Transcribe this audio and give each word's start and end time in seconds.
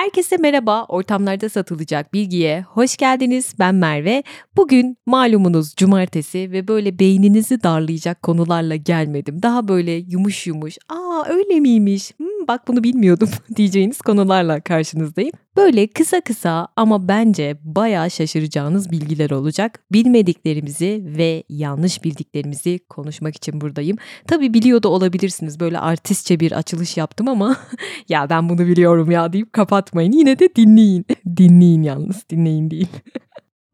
Herkese 0.00 0.36
merhaba. 0.36 0.84
Ortamlarda 0.84 1.48
satılacak 1.48 2.12
bilgiye 2.12 2.62
hoş 2.62 2.96
geldiniz. 2.96 3.54
Ben 3.58 3.74
Merve. 3.74 4.22
Bugün 4.56 4.96
malumunuz 5.06 5.74
cumartesi 5.76 6.52
ve 6.52 6.68
böyle 6.68 6.98
beyninizi 6.98 7.62
darlayacak 7.62 8.22
konularla 8.22 8.76
gelmedim. 8.76 9.42
Daha 9.42 9.68
böyle 9.68 9.90
yumuş 9.92 10.46
yumuş. 10.46 10.78
Aa 10.88 11.24
öyle 11.28 11.60
miymiş? 11.60 12.12
Hmm, 12.16 12.29
bak 12.50 12.68
bunu 12.68 12.84
bilmiyordum 12.84 13.28
diyeceğiniz 13.56 13.98
konularla 13.98 14.60
karşınızdayım. 14.60 15.32
Böyle 15.56 15.86
kısa 15.86 16.20
kısa 16.20 16.68
ama 16.76 17.08
bence 17.08 17.58
bayağı 17.62 18.10
şaşıracağınız 18.10 18.90
bilgiler 18.90 19.30
olacak. 19.30 19.80
Bilmediklerimizi 19.92 21.02
ve 21.18 21.42
yanlış 21.48 22.04
bildiklerimizi 22.04 22.78
konuşmak 22.88 23.36
için 23.36 23.60
buradayım. 23.60 23.96
Tabi 24.26 24.54
biliyor 24.54 24.82
da 24.82 24.88
olabilirsiniz. 24.88 25.60
Böyle 25.60 25.78
artistçe 25.78 26.40
bir 26.40 26.52
açılış 26.52 26.96
yaptım 26.96 27.28
ama 27.28 27.56
ya 28.08 28.30
ben 28.30 28.48
bunu 28.48 28.66
biliyorum 28.66 29.10
ya 29.10 29.32
deyip 29.32 29.52
kapatmayın. 29.52 30.12
Yine 30.12 30.38
de 30.38 30.48
dinleyin. 30.56 31.06
dinleyin 31.36 31.82
yalnız 31.82 32.24
dinleyin 32.30 32.70
değil. 32.70 32.88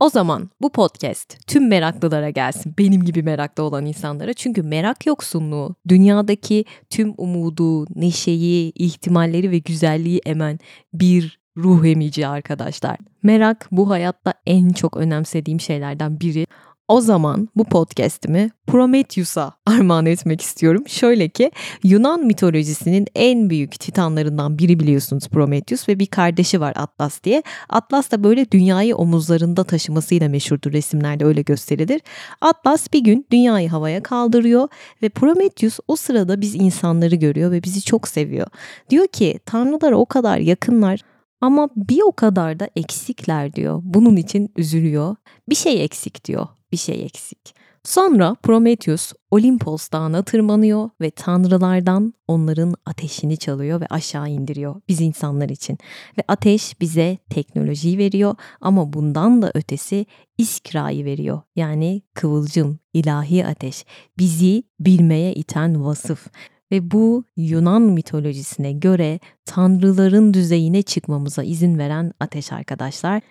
O 0.00 0.08
zaman 0.08 0.50
bu 0.60 0.72
podcast 0.72 1.46
tüm 1.46 1.68
meraklılara 1.68 2.30
gelsin. 2.30 2.74
Benim 2.78 3.02
gibi 3.02 3.22
meraklı 3.22 3.62
olan 3.62 3.86
insanlara. 3.86 4.32
Çünkü 4.32 4.62
merak 4.62 5.06
yoksunluğu 5.06 5.74
dünyadaki 5.88 6.64
tüm 6.90 7.14
umudu, 7.18 7.86
neşeyi, 8.00 8.72
ihtimalleri 8.74 9.50
ve 9.50 9.58
güzelliği 9.58 10.20
emen 10.26 10.58
bir 10.94 11.38
ruh 11.56 11.84
emici 11.84 12.26
arkadaşlar. 12.26 12.96
Merak 13.22 13.68
bu 13.70 13.90
hayatta 13.90 14.34
en 14.46 14.70
çok 14.70 14.96
önemsediğim 14.96 15.60
şeylerden 15.60 16.20
biri. 16.20 16.46
O 16.88 17.00
zaman 17.00 17.48
bu 17.56 17.64
podcast'imi 17.64 18.50
Prometheus'a 18.66 19.52
armağan 19.66 20.06
etmek 20.06 20.40
istiyorum. 20.40 20.84
Şöyle 20.86 21.28
ki 21.28 21.50
Yunan 21.84 22.26
mitolojisinin 22.26 23.06
en 23.14 23.50
büyük 23.50 23.80
titanlarından 23.80 24.58
biri 24.58 24.80
biliyorsunuz 24.80 25.28
Prometheus 25.28 25.88
ve 25.88 25.98
bir 25.98 26.06
kardeşi 26.06 26.60
var 26.60 26.72
Atlas 26.76 27.22
diye. 27.24 27.42
Atlas 27.68 28.10
da 28.10 28.24
böyle 28.24 28.50
dünyayı 28.50 28.96
omuzlarında 28.96 29.64
taşımasıyla 29.64 30.28
meşhurdur 30.28 30.72
resimlerde 30.72 31.24
öyle 31.24 31.42
gösterilir. 31.42 32.00
Atlas 32.40 32.92
bir 32.92 33.00
gün 33.00 33.26
dünyayı 33.32 33.68
havaya 33.68 34.02
kaldırıyor 34.02 34.68
ve 35.02 35.08
Prometheus 35.08 35.78
o 35.88 35.96
sırada 35.96 36.40
biz 36.40 36.54
insanları 36.54 37.14
görüyor 37.14 37.50
ve 37.50 37.62
bizi 37.62 37.82
çok 37.82 38.08
seviyor. 38.08 38.46
Diyor 38.90 39.06
ki 39.06 39.40
tanrılara 39.46 39.96
o 39.96 40.06
kadar 40.06 40.38
yakınlar 40.38 41.00
ama 41.40 41.68
bir 41.76 42.02
o 42.02 42.12
kadar 42.12 42.60
da 42.60 42.68
eksikler 42.76 43.52
diyor. 43.52 43.80
Bunun 43.84 44.16
için 44.16 44.52
üzülüyor. 44.56 45.16
Bir 45.48 45.54
şey 45.54 45.84
eksik 45.84 46.24
diyor. 46.24 46.46
Bir 46.72 46.76
şey 46.76 47.04
eksik. 47.04 47.54
Sonra 47.86 48.34
Prometheus 48.42 49.12
Olimpos 49.30 49.90
dağına 49.90 50.22
tırmanıyor 50.22 50.90
ve 51.00 51.10
tanrılardan 51.10 52.14
onların 52.28 52.74
ateşini 52.86 53.36
çalıyor 53.36 53.80
ve 53.80 53.86
aşağı 53.90 54.30
indiriyor 54.30 54.80
biz 54.88 55.00
insanlar 55.00 55.48
için. 55.48 55.78
Ve 56.18 56.22
ateş 56.28 56.80
bize 56.80 57.18
teknolojiyi 57.30 57.98
veriyor 57.98 58.34
ama 58.60 58.92
bundan 58.92 59.42
da 59.42 59.50
ötesi 59.54 60.06
iskrayı 60.38 61.04
veriyor. 61.04 61.40
Yani 61.56 62.02
kıvılcım, 62.14 62.78
ilahi 62.92 63.46
ateş, 63.46 63.84
bizi 64.18 64.62
bilmeye 64.80 65.34
iten 65.34 65.84
vasıf 65.84 66.26
ve 66.72 66.90
bu 66.90 67.24
Yunan 67.36 67.82
mitolojisine 67.82 68.72
göre 68.72 69.20
tanrıların 69.44 70.34
düzeyine 70.34 70.82
çıkmamıza 70.82 71.42
izin 71.42 71.78
veren 71.78 72.12
ateş 72.20 72.52
arkadaşlar. 72.52 73.22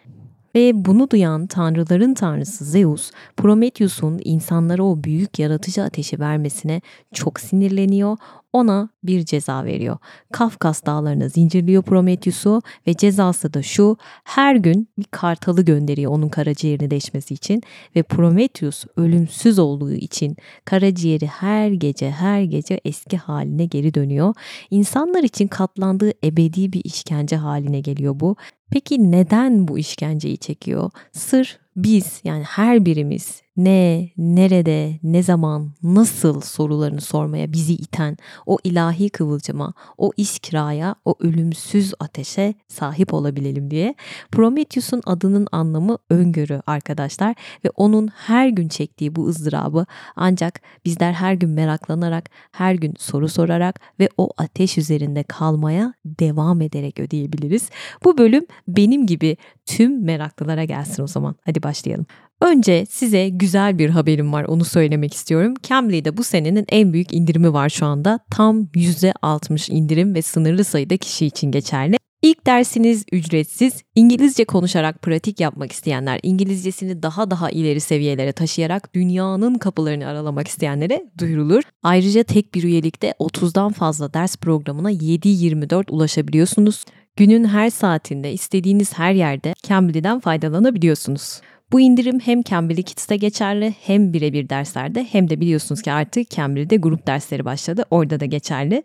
Ve 0.55 0.85
bunu 0.85 1.09
duyan 1.09 1.47
tanrıların 1.47 2.13
tanrısı 2.13 2.65
Zeus, 2.65 3.11
Prometheus'un 3.37 4.19
insanlara 4.23 4.83
o 4.83 5.03
büyük 5.03 5.39
yaratıcı 5.39 5.83
ateşi 5.83 6.19
vermesine 6.19 6.81
çok 7.13 7.39
sinirleniyor 7.39 8.17
ona 8.55 8.89
bir 9.03 9.25
ceza 9.25 9.65
veriyor. 9.65 9.97
Kafkas 10.33 10.85
dağlarına 10.85 11.29
zincirliyor 11.29 11.83
Prometheus'u 11.83 12.61
ve 12.87 12.93
cezası 12.93 13.53
da 13.53 13.63
şu 13.63 13.97
her 14.23 14.55
gün 14.55 14.89
bir 14.97 15.05
kartalı 15.11 15.61
gönderiyor 15.61 16.11
onun 16.11 16.29
karaciğerini 16.29 16.91
deşmesi 16.91 17.33
için 17.33 17.61
ve 17.95 18.03
Prometheus 18.03 18.85
ölümsüz 18.97 19.59
olduğu 19.59 19.93
için 19.93 20.37
karaciğeri 20.65 21.27
her 21.27 21.69
gece 21.69 22.11
her 22.11 22.41
gece 22.41 22.81
eski 22.85 23.17
haline 23.17 23.65
geri 23.65 23.93
dönüyor. 23.93 24.33
İnsanlar 24.71 25.23
için 25.23 25.47
katlandığı 25.47 26.11
ebedi 26.23 26.73
bir 26.73 26.81
işkence 26.83 27.35
haline 27.35 27.79
geliyor 27.79 28.19
bu. 28.19 28.35
Peki 28.71 29.11
neden 29.11 29.67
bu 29.67 29.79
işkenceyi 29.79 30.37
çekiyor? 30.37 30.91
Sır 31.11 31.64
biz 31.75 32.21
yani 32.23 32.43
her 32.43 32.85
birimiz 32.85 33.45
ne, 33.57 34.09
nerede, 34.17 34.99
ne 35.03 35.23
zaman, 35.23 35.71
nasıl 35.83 36.41
sorularını 36.41 37.01
sormaya 37.01 37.53
bizi 37.53 37.73
iten 37.73 38.17
o 38.45 38.57
ilahi 38.63 39.09
kıvılcıma, 39.09 39.73
o 39.97 40.11
iskraya, 40.17 40.95
o 41.05 41.15
ölümsüz 41.19 41.93
ateşe 41.99 42.53
sahip 42.67 43.13
olabilelim 43.13 43.71
diye. 43.71 43.95
Prometheus'un 44.31 45.01
adının 45.05 45.47
anlamı 45.51 45.97
öngörü 46.09 46.61
arkadaşlar 46.67 47.35
ve 47.65 47.69
onun 47.75 48.07
her 48.07 48.49
gün 48.49 48.67
çektiği 48.67 49.15
bu 49.15 49.27
ızdırabı 49.27 49.85
ancak 50.15 50.61
bizler 50.85 51.13
her 51.13 51.33
gün 51.33 51.49
meraklanarak, 51.49 52.29
her 52.51 52.73
gün 52.73 52.93
soru 52.97 53.29
sorarak 53.29 53.79
ve 53.99 54.09
o 54.17 54.29
ateş 54.37 54.77
üzerinde 54.77 55.23
kalmaya 55.23 55.93
devam 56.05 56.61
ederek 56.61 56.99
ödeyebiliriz. 56.99 57.69
Bu 58.03 58.17
bölüm 58.17 58.45
benim 58.67 59.05
gibi 59.05 59.37
tüm 59.65 60.03
meraklılara 60.05 60.63
gelsin 60.63 61.03
o 61.03 61.07
zaman. 61.07 61.35
Hadi 61.45 61.63
başlayalım. 61.65 62.05
Önce 62.41 62.85
size 62.89 63.29
güzel 63.29 63.79
bir 63.79 63.89
haberim 63.89 64.33
var 64.33 64.43
onu 64.43 64.65
söylemek 64.65 65.13
istiyorum. 65.13 65.53
Cambly'de 65.63 66.17
bu 66.17 66.23
senenin 66.23 66.65
en 66.69 66.93
büyük 66.93 67.13
indirimi 67.13 67.53
var 67.53 67.69
şu 67.69 67.85
anda. 67.85 68.19
Tam 68.31 68.63
%60 68.63 69.71
indirim 69.71 70.15
ve 70.15 70.21
sınırlı 70.21 70.63
sayıda 70.63 70.97
kişi 70.97 71.25
için 71.25 71.51
geçerli. 71.51 71.97
İlk 72.21 72.45
dersiniz 72.45 73.05
ücretsiz. 73.11 73.83
İngilizce 73.95 74.45
konuşarak 74.45 75.01
pratik 75.01 75.39
yapmak 75.39 75.71
isteyenler, 75.71 76.19
İngilizcesini 76.23 77.03
daha 77.03 77.31
daha 77.31 77.49
ileri 77.49 77.79
seviyelere 77.79 78.31
taşıyarak 78.31 78.95
dünyanın 78.95 79.55
kapılarını 79.55 80.07
aralamak 80.07 80.47
isteyenlere 80.47 81.03
duyurulur. 81.17 81.63
Ayrıca 81.83 82.23
tek 82.23 82.55
bir 82.55 82.63
üyelikte 82.63 83.13
30'dan 83.19 83.71
fazla 83.71 84.13
ders 84.13 84.37
programına 84.37 84.91
7-24 84.91 85.91
ulaşabiliyorsunuz. 85.91 86.85
Günün 87.15 87.45
her 87.45 87.69
saatinde 87.69 88.33
istediğiniz 88.33 88.97
her 88.97 89.13
yerde 89.13 89.53
Cambly'den 89.67 90.19
faydalanabiliyorsunuz. 90.19 91.41
Bu 91.71 91.79
indirim 91.79 92.19
hem 92.19 92.43
Cambly 92.43 92.83
Kids'te 92.83 93.17
geçerli 93.17 93.75
hem 93.81 94.13
birebir 94.13 94.49
derslerde 94.49 95.07
hem 95.11 95.29
de 95.29 95.39
biliyorsunuz 95.39 95.81
ki 95.81 95.91
artık 95.91 96.29
Cambly'de 96.29 96.77
grup 96.77 97.07
dersleri 97.07 97.45
başladı. 97.45 97.83
Orada 97.91 98.19
da 98.19 98.25
geçerli. 98.25 98.83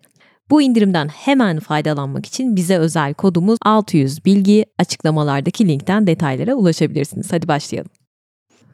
Bu 0.51 0.63
indirimden 0.63 1.09
hemen 1.09 1.59
faydalanmak 1.59 2.27
için 2.27 2.57
bize 2.57 2.79
özel 2.79 3.15
kodumuz 3.15 3.59
600 3.63 4.25
bilgi 4.25 4.67
açıklamalardaki 4.79 5.69
linkten 5.69 6.07
detaylara 6.07 6.55
ulaşabilirsiniz. 6.55 7.33
Hadi 7.33 7.49
başlayalım. 7.49 7.91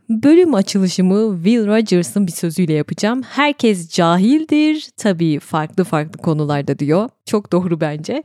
Bölüm 0.08 0.54
açılışımı 0.54 1.36
Will 1.36 1.66
Rogers'ın 1.66 2.26
bir 2.26 2.32
sözüyle 2.32 2.72
yapacağım. 2.72 3.22
Herkes 3.22 3.88
cahildir. 3.88 4.88
Tabii 4.96 5.38
farklı 5.40 5.84
farklı 5.84 6.22
konularda 6.22 6.78
diyor. 6.78 7.08
Çok 7.24 7.52
doğru 7.52 7.80
bence. 7.80 8.22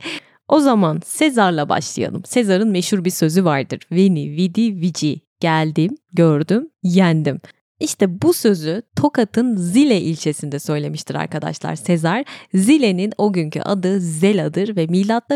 O 0.48 0.60
zaman 0.60 1.00
Sezar'la 1.04 1.68
başlayalım. 1.68 2.24
Sezar'ın 2.24 2.68
meşhur 2.68 3.04
bir 3.04 3.10
sözü 3.10 3.44
vardır. 3.44 3.80
Veni, 3.92 4.30
vidi, 4.30 4.80
vici 4.80 5.20
geldim, 5.42 5.96
gördüm, 6.12 6.70
yendim. 6.82 7.40
İşte 7.82 8.22
bu 8.22 8.32
sözü 8.32 8.82
Tokat'ın 8.96 9.56
Zile 9.56 10.00
ilçesinde 10.00 10.58
söylemiştir 10.58 11.14
arkadaşlar 11.14 11.74
Sezar. 11.74 12.24
Zile'nin 12.54 13.12
o 13.18 13.32
günkü 13.32 13.60
adı 13.60 14.00
Zela'dır 14.00 14.76
ve 14.76 14.86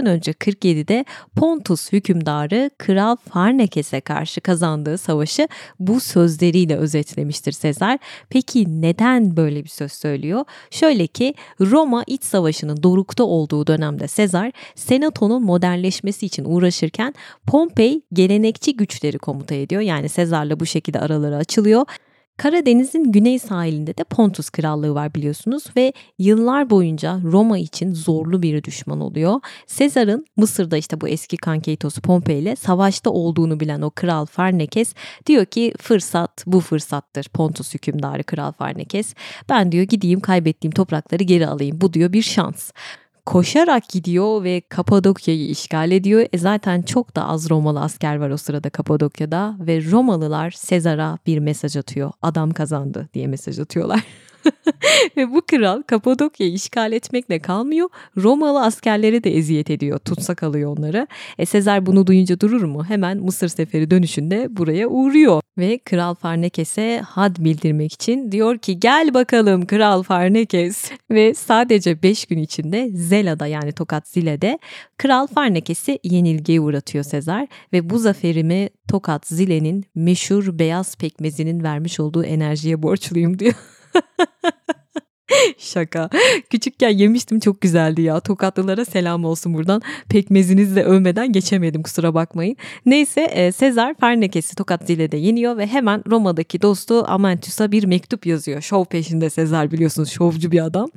önce 0.07 0.33
47'de 0.33 1.05
Pontus 1.37 1.93
hükümdarı 1.93 2.71
Kral 2.79 3.17
Farnekes'e 3.17 4.01
karşı 4.01 4.41
kazandığı 4.41 4.99
savaşı 4.99 5.49
bu 5.81 6.01
sözleriyle 6.01 6.77
özetlemiştir 6.77 7.53
Sezar. 7.53 7.99
Peki 8.31 8.83
neden 8.83 9.37
böyle 9.37 9.65
bir 9.65 9.69
söz 9.69 9.93
söylüyor? 9.93 10.45
Şöyle 10.71 11.07
ki 11.07 11.35
Roma 11.61 12.05
iç 12.07 12.25
savaşının 12.25 12.83
dorukta 12.83 13.25
olduğu 13.25 13.67
dönemde 13.67 14.09
Sezar 14.09 14.53
senatonun 14.75 15.43
modernleşmesi 15.43 16.27
için 16.27 16.45
uğraşırken 16.45 17.15
Pompey 17.47 18.01
gelenekçi 18.13 18.77
güçleri 18.77 19.19
komuta 19.19 19.55
ediyor. 19.55 19.83
Yani 19.83 20.09
Sezar'la 20.09 20.61
bu 20.61 20.67
şekilde 20.67 21.01
araları 21.01 21.37
açılıyor. 21.37 21.87
Karadeniz'in 22.37 23.13
güney 23.13 23.39
sahilinde 23.39 23.97
de 23.97 24.05
Pontus 24.05 24.51
Krallığı 24.51 24.95
var 24.95 25.15
biliyorsunuz 25.15 25.65
ve 25.77 25.93
yıllar 26.19 26.71
boyunca 26.71 27.21
Roma 27.25 27.59
için 27.59 27.95
zorlu 27.95 28.43
bir 28.43 28.63
düşman 28.63 29.01
oluyor. 29.01 29.41
Sezar'ın 29.67 30.27
Mısır'da 30.37 30.77
işte 30.77 31.01
bu 31.01 31.09
eski 31.09 31.37
kankeytosu 31.37 32.01
Pompey 32.01 32.39
ile 32.39 32.57
savaşta 32.57 33.11
olduğunu 33.11 33.61
bilen 33.61 33.81
o 33.81 33.91
kral 33.91 34.27
Farnekes 34.27 34.95
diyor 35.27 35.45
ki 35.45 35.73
fırsat 35.81 36.45
bu 36.47 36.61
fırsattır 36.61 37.29
Pontus 37.29 37.75
hükümdarı 37.75 38.25
kral 38.25 38.53
Farnekes. 38.53 39.15
Ben 39.49 39.73
diyor 39.73 39.85
gideyim 39.85 40.21
kaybettiğim 40.21 40.73
toprakları 40.73 41.23
geri 41.23 41.47
alayım 41.47 41.81
bu 41.81 41.93
diyor 41.93 42.13
bir 42.13 42.23
şans 42.23 42.71
koşarak 43.27 43.89
gidiyor 43.89 44.45
ve 44.45 44.61
Kapadokya'yı 44.61 45.49
işgal 45.49 45.91
ediyor. 45.91 46.27
E 46.33 46.39
zaten 46.39 46.83
çok 46.83 47.17
da 47.17 47.29
az 47.29 47.51
Romalı 47.51 47.81
asker 47.81 48.17
var 48.17 48.31
o 48.31 48.37
sırada 48.37 48.71
Kapadokya'da 48.71 49.57
ve 49.61 49.91
Romalılar 49.91 50.51
Sezar'a 50.51 51.19
bir 51.27 51.39
mesaj 51.39 51.77
atıyor. 51.77 52.13
Adam 52.23 52.51
kazandı 52.51 53.09
diye 53.15 53.27
mesaj 53.27 53.59
atıyorlar. 53.59 54.01
Ve 55.17 55.33
bu 55.33 55.43
kral 55.47 55.83
Kapadokya'yı 55.83 56.53
işgal 56.53 56.93
etmekle 56.93 57.39
kalmıyor. 57.39 57.89
Romalı 58.17 58.63
askerlere 58.63 59.25
de 59.25 59.37
eziyet 59.37 59.71
ediyor. 59.71 59.99
Tutsak 59.99 60.43
alıyor 60.43 60.79
onları. 60.79 61.07
E 61.39 61.47
Sezar 61.47 61.87
bunu 61.87 62.07
duyunca 62.07 62.41
durur 62.41 62.63
mu? 62.63 62.85
Hemen 62.85 63.19
Mısır 63.19 63.49
seferi 63.49 63.91
dönüşünde 63.91 64.47
buraya 64.51 64.89
uğruyor. 64.89 65.43
Ve 65.59 65.79
Kral 65.79 66.15
Farnekes'e 66.15 67.01
had 67.01 67.37
bildirmek 67.39 67.93
için 67.93 68.33
diyor 68.33 68.59
ki 68.59 68.81
gel 68.81 69.15
bakalım 69.15 69.67
Kral 69.67 70.03
Farnekes. 70.03 70.91
Ve 71.11 71.35
sadece 71.35 72.03
5 72.03 72.27
gün 72.27 72.39
içinde 72.39 72.91
Zela'da 72.93 73.47
yani 73.47 73.73
Tokat 73.73 74.09
Zile'de 74.09 74.59
Kral 74.97 75.27
Farnekes'i 75.27 75.99
yenilgiye 76.05 76.61
uğratıyor 76.61 77.05
Sezar. 77.05 77.47
Ve 77.73 77.91
bu 77.91 77.99
zaferimi 77.99 78.69
Tokat 78.89 79.27
Zile'nin 79.27 79.85
meşhur 79.95 80.59
beyaz 80.59 80.97
pekmezinin 80.97 81.63
vermiş 81.63 82.01
olduğu 82.01 82.25
enerjiye 82.25 82.83
borçluyum 82.83 83.39
diyor. 83.39 83.55
Şaka. 85.59 86.11
Küçükken 86.51 86.89
yemiştim 86.91 87.41
çok 87.41 87.61
güzeldi 87.61 88.03
ya. 88.03 88.21
Tokatlılara 88.21 88.85
selam 88.85 89.25
olsun 89.25 89.55
buradan. 89.55 89.83
Pekmezinizle 90.09 90.83
övmeden 90.83 91.33
geçemedim 91.33 91.83
kusura 91.83 92.15
bakmayın. 92.15 92.57
Neyse 92.87 93.21
e, 93.21 93.53
Sezar 93.53 93.95
Farnekes'i 93.95 94.57
Tokat 94.57 94.87
Zile'de 94.87 95.17
yeniyor 95.17 95.57
ve 95.57 95.67
hemen 95.67 96.03
Roma'daki 96.11 96.63
dostu 96.63 97.05
Amantius'a 97.07 97.73
bir 97.73 97.85
mektup 97.85 98.27
yazıyor. 98.27 98.61
Şov 98.61 98.85
peşinde 98.85 99.31
Sezar 99.31 99.73
biliyorsunuz 99.73 100.11
şovcu 100.11 100.53
bir 100.53 100.65
adam. 100.65 100.89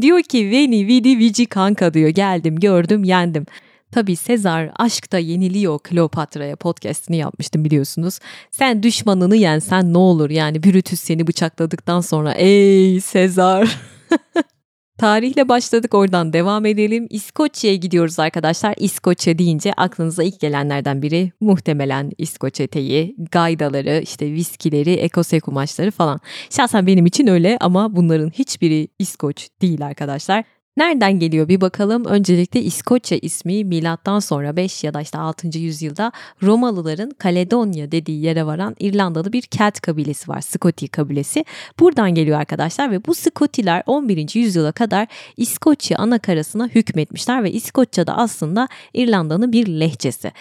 Diyor 0.00 0.22
ki 0.22 0.50
Veni 0.50 0.86
vidi 0.86 1.18
vici 1.18 1.46
kanka 1.46 1.94
diyor. 1.94 2.08
Geldim 2.08 2.56
gördüm 2.56 3.04
yendim. 3.04 3.46
Tabi 3.92 4.16
Sezar 4.16 4.70
aşkta 4.76 5.18
yeniliyor 5.18 5.78
Kleopatra'ya 5.78 6.56
podcastini 6.56 7.16
yapmıştım 7.16 7.64
biliyorsunuz. 7.64 8.18
Sen 8.50 8.82
düşmanını 8.82 9.36
yensen 9.36 9.92
ne 9.92 9.98
olur 9.98 10.30
yani 10.30 10.62
Brutus 10.62 11.00
seni 11.00 11.26
bıçakladıktan 11.26 12.00
sonra 12.00 12.32
ey 12.32 13.00
Sezar. 13.00 13.76
Tarihle 14.98 15.48
başladık 15.48 15.94
oradan 15.94 16.32
devam 16.32 16.66
edelim. 16.66 17.06
İskoçya'ya 17.10 17.76
gidiyoruz 17.76 18.18
arkadaşlar. 18.18 18.74
İskoçya 18.78 19.38
deyince 19.38 19.72
aklınıza 19.72 20.22
ilk 20.22 20.40
gelenlerden 20.40 21.02
biri 21.02 21.32
muhtemelen 21.40 22.10
İskoç 22.18 22.60
eteği, 22.60 23.16
gaydaları, 23.32 24.00
işte 24.02 24.32
viskileri, 24.32 24.92
ekose 24.92 25.40
kumaşları 25.40 25.90
falan. 25.90 26.20
Şahsen 26.50 26.86
benim 26.86 27.06
için 27.06 27.26
öyle 27.26 27.56
ama 27.60 27.96
bunların 27.96 28.30
hiçbiri 28.30 28.88
İskoç 28.98 29.48
değil 29.62 29.86
arkadaşlar. 29.86 30.44
Nereden 30.78 31.18
geliyor 31.18 31.48
bir 31.48 31.60
bakalım. 31.60 32.04
Öncelikle 32.04 32.62
İskoçya 32.62 33.18
ismi 33.22 33.64
milattan 33.64 34.18
sonra 34.18 34.56
5 34.56 34.84
ya 34.84 34.94
da 34.94 35.00
işte 35.00 35.18
6. 35.18 35.58
yüzyılda 35.58 36.12
Romalıların 36.42 37.10
Kaledonya 37.10 37.92
dediği 37.92 38.24
yere 38.24 38.46
varan 38.46 38.76
İrlandalı 38.78 39.32
bir 39.32 39.42
Kelt 39.42 39.80
kabilesi 39.80 40.28
var. 40.28 40.40
Skoti 40.40 40.88
kabilesi. 40.88 41.44
Buradan 41.80 42.14
geliyor 42.14 42.38
arkadaşlar 42.38 42.90
ve 42.90 43.06
bu 43.06 43.14
Skotiler 43.14 43.82
11. 43.86 44.34
yüzyıla 44.34 44.72
kadar 44.72 45.08
İskoçya 45.36 45.98
ana 45.98 46.18
karasına 46.18 46.68
hükmetmişler 46.68 47.44
ve 47.44 47.52
İskoçya 47.52 48.06
da 48.06 48.16
aslında 48.16 48.68
İrlanda'nın 48.94 49.52
bir 49.52 49.66
lehçesi 49.66 50.32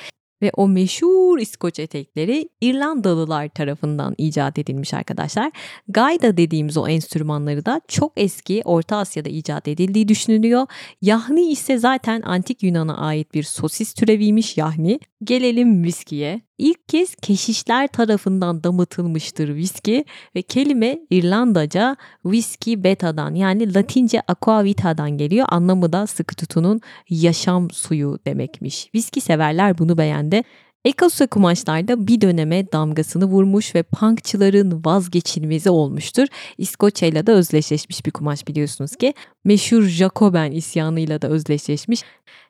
ve 0.42 0.52
o 0.58 0.68
meşhur 0.68 1.40
İskoç 1.40 1.80
etekleri 1.80 2.50
İrlandalılar 2.62 3.50
tarafından 3.50 4.16
icat 4.18 4.60
edilmiş 4.60 4.94
arkadaşlar. 4.94 5.52
Gayda 5.88 6.38
dediğimiz 6.38 6.78
o 6.78 6.88
enstrümanları 6.88 7.66
da 7.66 7.82
çok 7.88 8.14
eski 8.18 8.62
Orta 8.66 8.98
Asya'da 8.98 9.30
icat 9.30 9.68
edildiği 9.68 10.08
düşünülüyor. 10.08 10.68
Yahni 11.02 11.52
ise 11.52 11.78
zaten 11.78 12.22
antik 12.22 12.64
Yunan'a 12.64 12.98
ait 12.98 13.34
bir 13.34 13.44
sosis 13.44 13.94
türeviymiş 13.94 14.58
yahni. 14.58 15.00
Gelelim 15.24 15.84
viskiye. 15.84 16.42
İlk 16.58 16.90
kez 16.90 17.16
keşişler 17.16 17.88
tarafından 17.88 18.64
damıtılmıştır 18.64 19.56
viski 19.56 20.06
ve 20.36 20.42
kelime 20.42 21.00
İrlandaca 21.10 21.96
whisky 22.24 22.84
beta'dan 22.84 23.36
yani 23.36 23.74
Latince 23.74 24.22
aquavita'dan 24.22 25.18
geliyor. 25.18 25.48
Anlamı 25.50 25.94
da 25.94 26.08
sıkı 26.08 26.36
tutunun 26.36 26.82
yaşam 27.10 27.72
suyu 27.72 28.20
demekmiş. 28.26 28.90
Viski 28.96 29.22
severler 29.22 29.78
bunu 29.78 29.98
beğendi. 29.98 30.44
Ekosa 30.86 31.28
kumaşlarda 31.28 32.08
bir 32.08 32.22
döneme 32.22 32.72
damgasını 32.72 33.26
vurmuş 33.26 33.76
ve 33.76 33.84
punkçıların 33.84 34.82
vazgeçilmezi 34.86 35.70
olmuştur. 35.70 36.28
İskoçya'yla 36.58 37.28
da 37.28 37.32
özdeşleşmiş 37.32 38.06
bir 38.06 38.12
kumaş 38.12 38.48
biliyorsunuz 38.48 38.96
ki. 38.96 39.14
Meşhur 39.44 39.84
Jacoben 39.84 40.52
isyanıyla 40.52 41.22
da 41.22 41.28
özdeşleşmiş. 41.28 42.04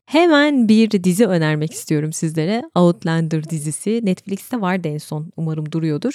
Hemen 0.07 0.68
bir 0.68 1.04
dizi 1.04 1.25
önermek 1.25 1.74
istiyorum 1.74 2.13
sizlere. 2.13 2.63
Outlander 2.75 3.50
dizisi. 3.50 4.01
Netflix'te 4.04 4.62
vardı 4.62 4.88
en 4.88 4.98
son. 4.98 5.31
Umarım 5.38 5.71
duruyordur. 5.71 6.13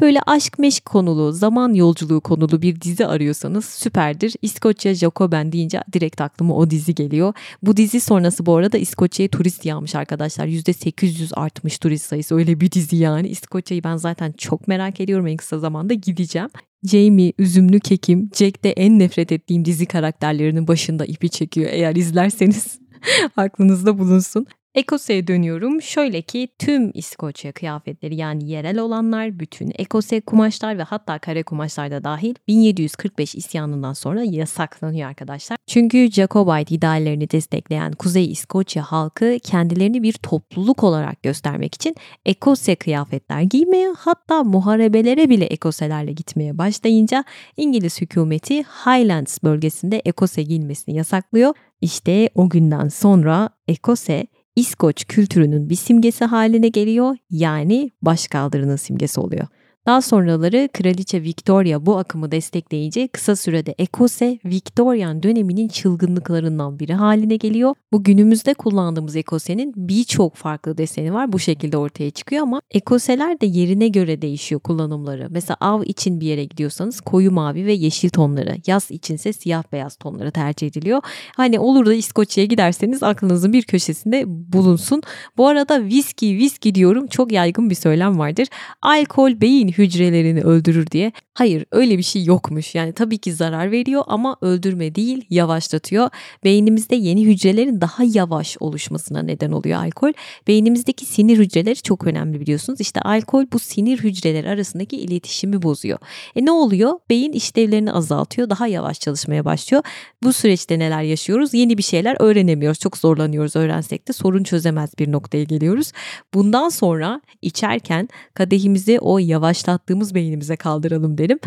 Böyle 0.00 0.20
aşk 0.26 0.58
meşk 0.58 0.84
konulu, 0.84 1.32
zaman 1.32 1.74
yolculuğu 1.74 2.20
konulu 2.20 2.62
bir 2.62 2.80
dizi 2.80 3.06
arıyorsanız 3.06 3.64
süperdir. 3.64 4.34
İskoçya 4.42 4.94
Jacoben 4.94 5.52
deyince 5.52 5.82
direkt 5.92 6.20
aklıma 6.20 6.54
o 6.54 6.70
dizi 6.70 6.94
geliyor. 6.94 7.34
Bu 7.62 7.76
dizi 7.76 8.00
sonrası 8.00 8.46
bu 8.46 8.56
arada 8.56 8.78
İskoçya'ya 8.78 9.28
turist 9.28 9.64
yağmış 9.64 9.94
arkadaşlar. 9.94 10.46
%800 10.46 11.34
artmış 11.34 11.78
turist 11.78 12.06
sayısı. 12.06 12.34
Öyle 12.34 12.60
bir 12.60 12.70
dizi 12.70 12.96
yani. 12.96 13.28
İskoçya'yı 13.28 13.84
ben 13.84 13.96
zaten 13.96 14.32
çok 14.32 14.68
merak 14.68 15.00
ediyorum. 15.00 15.26
En 15.26 15.36
kısa 15.36 15.58
zamanda 15.58 15.94
gideceğim. 15.94 16.48
Jamie, 16.84 17.32
üzümlü 17.38 17.80
kekim, 17.80 18.30
Jack 18.34 18.64
de 18.64 18.72
en 18.72 18.98
nefret 18.98 19.32
ettiğim 19.32 19.64
dizi 19.64 19.86
karakterlerinin 19.86 20.68
başında 20.68 21.04
ipi 21.04 21.30
çekiyor. 21.30 21.70
Eğer 21.72 21.96
izlerseniz 21.96 22.81
aklınızda 23.36 23.98
bulunsun. 23.98 24.46
Ekos'e 24.74 25.26
dönüyorum. 25.26 25.82
Şöyle 25.82 26.22
ki 26.22 26.48
tüm 26.58 26.90
İskoçya 26.94 27.52
kıyafetleri 27.52 28.16
yani 28.16 28.50
yerel 28.50 28.78
olanlar, 28.78 29.38
bütün 29.38 29.72
ekose 29.78 30.20
kumaşlar 30.20 30.78
ve 30.78 30.82
hatta 30.82 31.18
kare 31.18 31.42
kumaşlar 31.42 31.90
da 31.90 32.04
dahil 32.04 32.34
1745 32.48 33.34
isyanından 33.34 33.92
sonra 33.92 34.22
yasaklanıyor 34.22 35.08
arkadaşlar. 35.08 35.58
Çünkü 35.66 36.10
Jacobite 36.12 36.74
ideallerini 36.74 37.30
destekleyen 37.30 37.92
Kuzey 37.92 38.32
İskoçya 38.32 38.82
halkı 38.82 39.38
kendilerini 39.42 40.02
bir 40.02 40.12
topluluk 40.12 40.84
olarak 40.84 41.22
göstermek 41.22 41.74
için 41.74 41.96
ekose 42.26 42.76
kıyafetler 42.76 43.40
giymeye 43.40 43.92
hatta 43.98 44.44
muharebelere 44.44 45.30
bile 45.30 45.44
ekoselerle 45.44 46.12
gitmeye 46.12 46.58
başlayınca 46.58 47.24
İngiliz 47.56 48.00
hükümeti 48.00 48.62
Highlands 48.62 49.42
bölgesinde 49.42 50.02
ekose 50.04 50.42
giyilmesini 50.42 50.96
yasaklıyor. 50.96 51.54
İşte 51.80 52.30
o 52.34 52.48
günden 52.48 52.88
sonra 52.88 53.50
ekose 53.68 54.26
İskoç 54.56 55.04
kültürünün 55.08 55.70
bir 55.70 55.74
simgesi 55.74 56.24
haline 56.24 56.68
geliyor 56.68 57.16
yani 57.30 57.90
başkaldırının 58.02 58.76
simgesi 58.76 59.20
oluyor. 59.20 59.46
Daha 59.86 60.02
sonraları 60.02 60.68
Kraliçe 60.72 61.22
Victoria 61.22 61.86
bu 61.86 61.98
akımı 61.98 62.30
destekleyince 62.32 63.08
kısa 63.08 63.36
sürede 63.36 63.74
Ekose 63.78 64.38
Victorian 64.44 65.22
döneminin 65.22 65.68
çılgınlıklarından 65.68 66.78
biri 66.78 66.94
haline 66.94 67.36
geliyor. 67.36 67.74
Bu 67.92 68.04
günümüzde 68.04 68.54
kullandığımız 68.54 69.16
Ekose'nin 69.16 69.72
birçok 69.76 70.36
farklı 70.36 70.78
deseni 70.78 71.14
var 71.14 71.32
bu 71.32 71.38
şekilde 71.38 71.76
ortaya 71.76 72.10
çıkıyor 72.10 72.42
ama 72.42 72.60
Ekoseler 72.70 73.40
de 73.40 73.46
yerine 73.46 73.88
göre 73.88 74.22
değişiyor 74.22 74.60
kullanımları. 74.60 75.26
Mesela 75.30 75.56
av 75.60 75.82
için 75.82 76.20
bir 76.20 76.26
yere 76.26 76.44
gidiyorsanız 76.44 77.00
koyu 77.00 77.30
mavi 77.30 77.66
ve 77.66 77.72
yeşil 77.72 78.08
tonları, 78.08 78.56
yaz 78.66 78.90
içinse 78.90 79.32
siyah 79.32 79.62
beyaz 79.72 79.96
tonları 79.96 80.30
tercih 80.32 80.66
ediliyor. 80.66 81.02
Hani 81.36 81.58
olur 81.58 81.86
da 81.86 81.94
İskoçya'ya 81.94 82.46
giderseniz 82.46 83.02
aklınızın 83.02 83.52
bir 83.52 83.62
köşesinde 83.62 84.24
bulunsun. 84.26 85.02
Bu 85.36 85.48
arada 85.48 85.84
viski 85.84 86.36
viski 86.36 86.74
diyorum 86.74 87.06
çok 87.06 87.32
yaygın 87.32 87.70
bir 87.70 87.74
söylem 87.74 88.18
vardır. 88.18 88.48
Alkol 88.82 89.40
beyin 89.40 89.71
hücrelerini 89.72 90.40
öldürür 90.40 90.86
diye. 90.86 91.12
Hayır 91.34 91.64
öyle 91.72 91.98
bir 91.98 92.02
şey 92.02 92.24
yokmuş. 92.24 92.74
Yani 92.74 92.92
tabii 92.92 93.18
ki 93.18 93.32
zarar 93.32 93.70
veriyor 93.70 94.02
ama 94.06 94.36
öldürme 94.40 94.94
değil 94.94 95.26
yavaşlatıyor. 95.30 96.08
Beynimizde 96.44 96.96
yeni 96.96 97.26
hücrelerin 97.26 97.80
daha 97.80 98.04
yavaş 98.04 98.56
oluşmasına 98.60 99.22
neden 99.22 99.52
oluyor 99.52 99.78
alkol. 99.78 100.12
Beynimizdeki 100.48 101.06
sinir 101.06 101.38
hücreleri 101.38 101.82
çok 101.82 102.06
önemli 102.06 102.40
biliyorsunuz. 102.40 102.80
İşte 102.80 103.00
alkol 103.00 103.46
bu 103.52 103.58
sinir 103.58 103.98
hücreleri 103.98 104.48
arasındaki 104.48 104.96
iletişimi 104.96 105.62
bozuyor. 105.62 105.98
E 106.36 106.44
ne 106.44 106.50
oluyor? 106.50 106.98
Beyin 107.10 107.32
işlevlerini 107.32 107.92
azaltıyor. 107.92 108.50
Daha 108.50 108.66
yavaş 108.66 109.00
çalışmaya 109.00 109.44
başlıyor. 109.44 109.82
Bu 110.22 110.32
süreçte 110.32 110.78
neler 110.78 111.02
yaşıyoruz? 111.02 111.54
Yeni 111.54 111.78
bir 111.78 111.82
şeyler 111.82 112.16
öğrenemiyoruz. 112.20 112.78
Çok 112.78 112.98
zorlanıyoruz 112.98 113.56
öğrensek 113.56 114.08
de 114.08 114.12
sorun 114.12 114.42
çözemez 114.42 114.90
bir 114.98 115.12
noktaya 115.12 115.44
geliyoruz. 115.44 115.92
Bundan 116.34 116.68
sonra 116.68 117.20
içerken 117.42 118.08
kadehimizi 118.34 118.98
o 119.00 119.18
yavaşlattığımız 119.62 120.14
beynimize 120.14 120.56
kaldıralım 120.56 121.18
derim. 121.18 121.38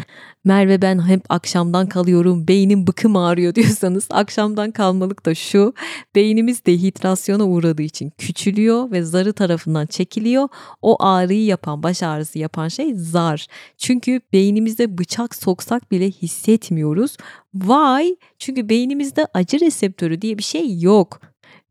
Merve 0.43 0.81
ben 0.81 1.07
hep 1.07 1.21
akşamdan 1.29 1.87
kalıyorum, 1.87 2.47
beynim 2.47 2.87
bıkım 2.87 3.15
ağrıyor 3.15 3.55
diyorsanız 3.55 4.07
akşamdan 4.09 4.71
kalmalık 4.71 5.25
da 5.25 5.35
şu. 5.35 5.73
Beynimiz 6.15 6.65
dehidrasyona 6.65 7.45
uğradığı 7.45 7.81
için 7.81 8.11
küçülüyor 8.17 8.91
ve 8.91 9.03
zarı 9.03 9.33
tarafından 9.33 9.85
çekiliyor. 9.85 10.47
O 10.81 11.03
ağrıyı 11.03 11.45
yapan, 11.45 11.83
baş 11.83 12.03
ağrısı 12.03 12.39
yapan 12.39 12.67
şey 12.67 12.93
zar. 12.95 13.47
Çünkü 13.77 14.21
beynimizde 14.33 14.97
bıçak 14.97 15.35
soksak 15.35 15.91
bile 15.91 16.11
hissetmiyoruz. 16.11 17.17
Vay! 17.53 18.15
Çünkü 18.39 18.69
beynimizde 18.69 19.27
acı 19.33 19.59
reseptörü 19.59 20.21
diye 20.21 20.37
bir 20.37 20.43
şey 20.43 20.79
yok. 20.79 21.21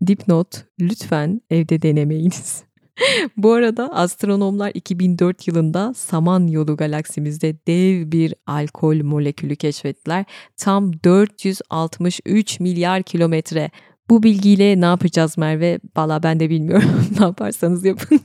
Dipnot 0.07 0.65
lütfen 0.81 1.41
evde 1.51 1.83
denemeyiniz. 1.83 2.65
Bu 3.37 3.53
arada 3.53 3.93
astronomlar 3.93 4.71
2004 4.75 5.49
yılında 5.49 5.95
Samanyolu 5.95 6.77
galaksimizde 6.77 7.55
dev 7.67 8.13
bir 8.13 8.35
alkol 8.47 9.03
molekülü 9.03 9.57
keşfettiler. 9.57 10.25
Tam 10.57 10.93
463 11.05 12.61
milyar 12.61 13.03
kilometre. 13.03 13.71
Bu 14.11 14.23
bilgiyle 14.23 14.81
ne 14.81 14.85
yapacağız 14.85 15.39
Merve? 15.39 15.79
Valla 15.97 16.23
ben 16.23 16.41
de 16.41 16.51
bilmiyorum. 16.51 16.91
ne 17.19 17.25
yaparsanız 17.25 17.85
yapın. 17.85 18.21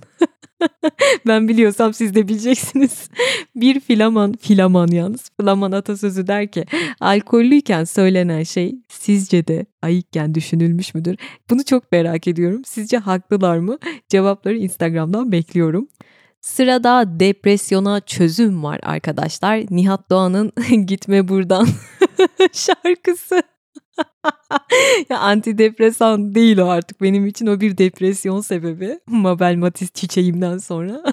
ben 1.27 1.47
biliyorsam 1.47 1.93
siz 1.93 2.15
de 2.15 2.27
bileceksiniz. 2.27 3.09
Bir 3.55 3.79
filaman, 3.79 4.33
filaman 4.33 4.87
yalnız, 4.87 5.29
filaman 5.39 5.71
atasözü 5.71 6.27
der 6.27 6.51
ki 6.51 6.65
alkollüyken 6.99 7.83
söylenen 7.83 8.43
şey 8.43 8.75
sizce 8.87 9.47
de 9.47 9.65
ayıkken 9.81 10.35
düşünülmüş 10.35 10.93
müdür? 10.93 11.15
Bunu 11.49 11.65
çok 11.65 11.91
merak 11.91 12.27
ediyorum. 12.27 12.61
Sizce 12.65 12.97
haklılar 12.97 13.57
mı? 13.57 13.77
Cevapları 14.09 14.57
Instagram'dan 14.57 15.31
bekliyorum. 15.31 15.87
Sırada 16.41 17.19
depresyona 17.19 18.01
çözüm 18.01 18.63
var 18.63 18.79
arkadaşlar. 18.83 19.65
Nihat 19.69 20.09
Doğan'ın 20.09 20.51
Gitme 20.85 21.27
Buradan 21.27 21.67
şarkısı. 22.53 23.43
Ya 25.09 25.19
antidepresan 25.19 26.35
değil 26.35 26.57
o 26.57 26.67
artık 26.67 27.01
benim 27.01 27.27
için 27.27 27.47
o 27.47 27.59
bir 27.59 27.77
depresyon 27.77 28.41
sebebi. 28.41 28.99
Mabel 29.07 29.55
Matiz 29.55 29.89
çiçeğimden 29.93 30.57
sonra. 30.57 31.03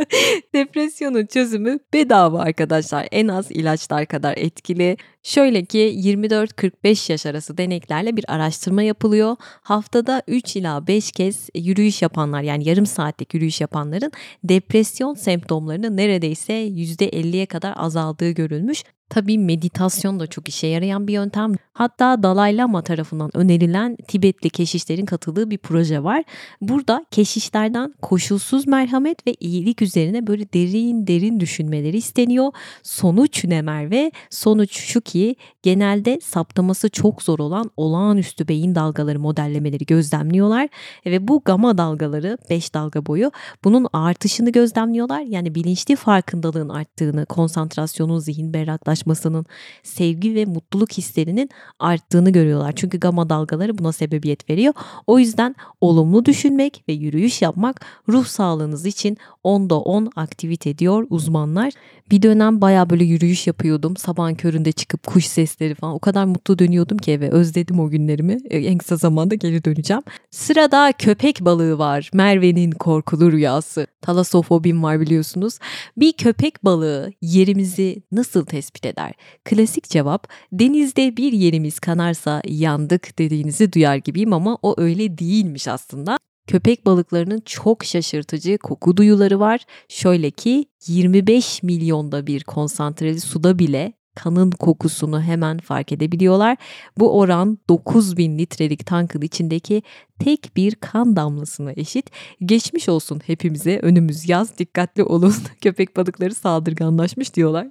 Depresyonun 0.54 1.26
çözümü 1.26 1.78
bedava 1.94 2.40
arkadaşlar. 2.40 3.08
En 3.10 3.28
az 3.28 3.50
ilaçlar 3.50 4.06
kadar 4.06 4.36
etkili. 4.36 4.96
Şöyle 5.22 5.64
ki 5.64 5.78
24-45 5.78 7.12
yaş 7.12 7.26
arası 7.26 7.58
deneklerle 7.58 8.16
bir 8.16 8.24
araştırma 8.28 8.82
yapılıyor. 8.82 9.36
Haftada 9.62 10.22
3 10.26 10.56
ila 10.56 10.86
5 10.86 11.12
kez 11.12 11.48
yürüyüş 11.54 12.02
yapanlar 12.02 12.42
yani 12.42 12.68
yarım 12.68 12.86
saatlik 12.86 13.34
yürüyüş 13.34 13.60
yapanların 13.60 14.12
depresyon 14.44 15.14
semptomlarının 15.14 15.96
neredeyse 15.96 16.52
%50'ye 16.52 17.46
kadar 17.46 17.74
azaldığı 17.76 18.30
görülmüş. 18.30 18.84
Tabii 19.10 19.38
meditasyon 19.38 20.20
da 20.20 20.26
çok 20.26 20.48
işe 20.48 20.66
yarayan 20.66 21.08
bir 21.08 21.12
yöntem. 21.12 21.52
Hatta 21.72 22.22
Dalai 22.22 22.55
Lama 22.56 22.82
tarafından 22.82 23.36
önerilen 23.36 23.96
Tibetli 24.08 24.50
keşişlerin 24.50 25.06
katıldığı 25.06 25.50
bir 25.50 25.58
proje 25.58 26.04
var. 26.04 26.24
Burada 26.60 27.06
keşişlerden 27.10 27.94
koşulsuz 28.02 28.66
merhamet 28.66 29.26
ve 29.26 29.34
iyilik 29.40 29.82
üzerine 29.82 30.26
böyle 30.26 30.52
derin 30.52 31.06
derin 31.06 31.40
düşünmeleri 31.40 31.96
isteniyor. 31.96 32.52
Sonuç 32.82 33.44
ne 33.44 33.62
Merve? 33.62 34.12
Sonuç 34.30 34.72
şu 34.72 35.00
ki 35.00 35.36
genelde 35.62 36.20
saptaması 36.22 36.88
çok 36.88 37.22
zor 37.22 37.38
olan 37.38 37.70
olağanüstü 37.76 38.48
beyin 38.48 38.74
dalgaları 38.74 39.20
modellemeleri 39.20 39.86
gözlemliyorlar 39.86 40.68
ve 41.06 41.28
bu 41.28 41.42
gama 41.44 41.78
dalgaları 41.78 42.38
5 42.50 42.74
dalga 42.74 43.06
boyu 43.06 43.30
bunun 43.64 43.86
artışını 43.92 44.52
gözlemliyorlar. 44.52 45.20
Yani 45.20 45.54
bilinçli 45.54 45.96
farkındalığın 45.96 46.68
arttığını, 46.68 47.26
konsantrasyonun, 47.26 48.18
zihin 48.18 48.54
berraklaşmasının, 48.54 49.46
sevgi 49.82 50.34
ve 50.34 50.44
mutluluk 50.44 50.92
hislerinin 50.92 51.50
arttığını 51.78 52.30
görüyorlar. 52.30 52.45
Çünkü 52.76 53.00
gama 53.00 53.30
dalgaları 53.30 53.78
buna 53.78 53.92
sebebiyet 53.92 54.50
veriyor. 54.50 54.74
O 55.06 55.18
yüzden 55.18 55.54
olumlu 55.80 56.24
düşünmek 56.24 56.84
ve 56.88 56.92
yürüyüş 56.92 57.42
yapmak 57.42 57.80
ruh 58.08 58.26
sağlığınız 58.26 58.86
için 58.86 59.16
10'da 59.44 59.78
10 59.78 60.10
aktivite 60.16 60.78
diyor 60.78 61.06
uzmanlar. 61.10 61.72
Bir 62.10 62.22
dönem 62.22 62.60
baya 62.60 62.90
böyle 62.90 63.04
yürüyüş 63.04 63.46
yapıyordum. 63.46 63.96
Sabahın 63.96 64.34
köründe 64.34 64.72
çıkıp 64.72 65.06
kuş 65.06 65.26
sesleri 65.26 65.74
falan. 65.74 65.94
O 65.94 65.98
kadar 65.98 66.24
mutlu 66.24 66.58
dönüyordum 66.58 66.98
ki 66.98 67.12
eve. 67.12 67.30
Özledim 67.30 67.80
o 67.80 67.90
günlerimi. 67.90 68.38
E, 68.50 68.58
en 68.58 68.78
kısa 68.78 68.96
zamanda 68.96 69.34
geri 69.34 69.64
döneceğim. 69.64 70.02
Sırada 70.30 70.92
köpek 70.98 71.40
balığı 71.40 71.78
var. 71.78 72.10
Merve'nin 72.12 72.70
korkulu 72.70 73.32
rüyası. 73.32 73.86
Talasofobim 74.02 74.82
var 74.82 75.00
biliyorsunuz. 75.00 75.58
Bir 75.96 76.12
köpek 76.12 76.64
balığı 76.64 77.12
yerimizi 77.20 78.02
nasıl 78.12 78.44
tespit 78.44 78.86
eder? 78.86 79.12
Klasik 79.44 79.88
cevap 79.88 80.28
denizde 80.52 81.16
bir 81.16 81.32
yerimiz 81.32 81.78
kanarsa 81.78 82.35
yandık 82.46 83.18
dediğinizi 83.18 83.72
duyar 83.72 83.96
gibiyim 83.96 84.32
ama 84.32 84.58
o 84.62 84.74
öyle 84.78 85.18
değilmiş 85.18 85.68
aslında. 85.68 86.18
Köpek 86.46 86.86
balıklarının 86.86 87.42
çok 87.44 87.84
şaşırtıcı 87.84 88.58
koku 88.58 88.96
duyuları 88.96 89.40
var. 89.40 89.60
Şöyle 89.88 90.30
ki 90.30 90.66
25 90.86 91.62
milyonda 91.62 92.26
bir 92.26 92.44
konsantreli 92.44 93.20
suda 93.20 93.58
bile 93.58 93.92
kanın 94.16 94.50
kokusunu 94.50 95.22
hemen 95.22 95.58
fark 95.58 95.92
edebiliyorlar. 95.92 96.56
Bu 96.98 97.18
oran 97.18 97.58
9000 97.68 98.38
litrelik 98.38 98.86
tankın 98.86 99.20
içindeki 99.20 99.82
tek 100.18 100.56
bir 100.56 100.74
kan 100.74 101.16
damlasına 101.16 101.72
eşit. 101.76 102.10
Geçmiş 102.40 102.88
olsun 102.88 103.20
hepimize 103.26 103.78
önümüz 103.82 104.28
yaz 104.28 104.58
dikkatli 104.58 105.02
olun 105.02 105.34
köpek 105.60 105.96
balıkları 105.96 106.34
saldırganlaşmış 106.34 107.34
diyorlar. 107.34 107.66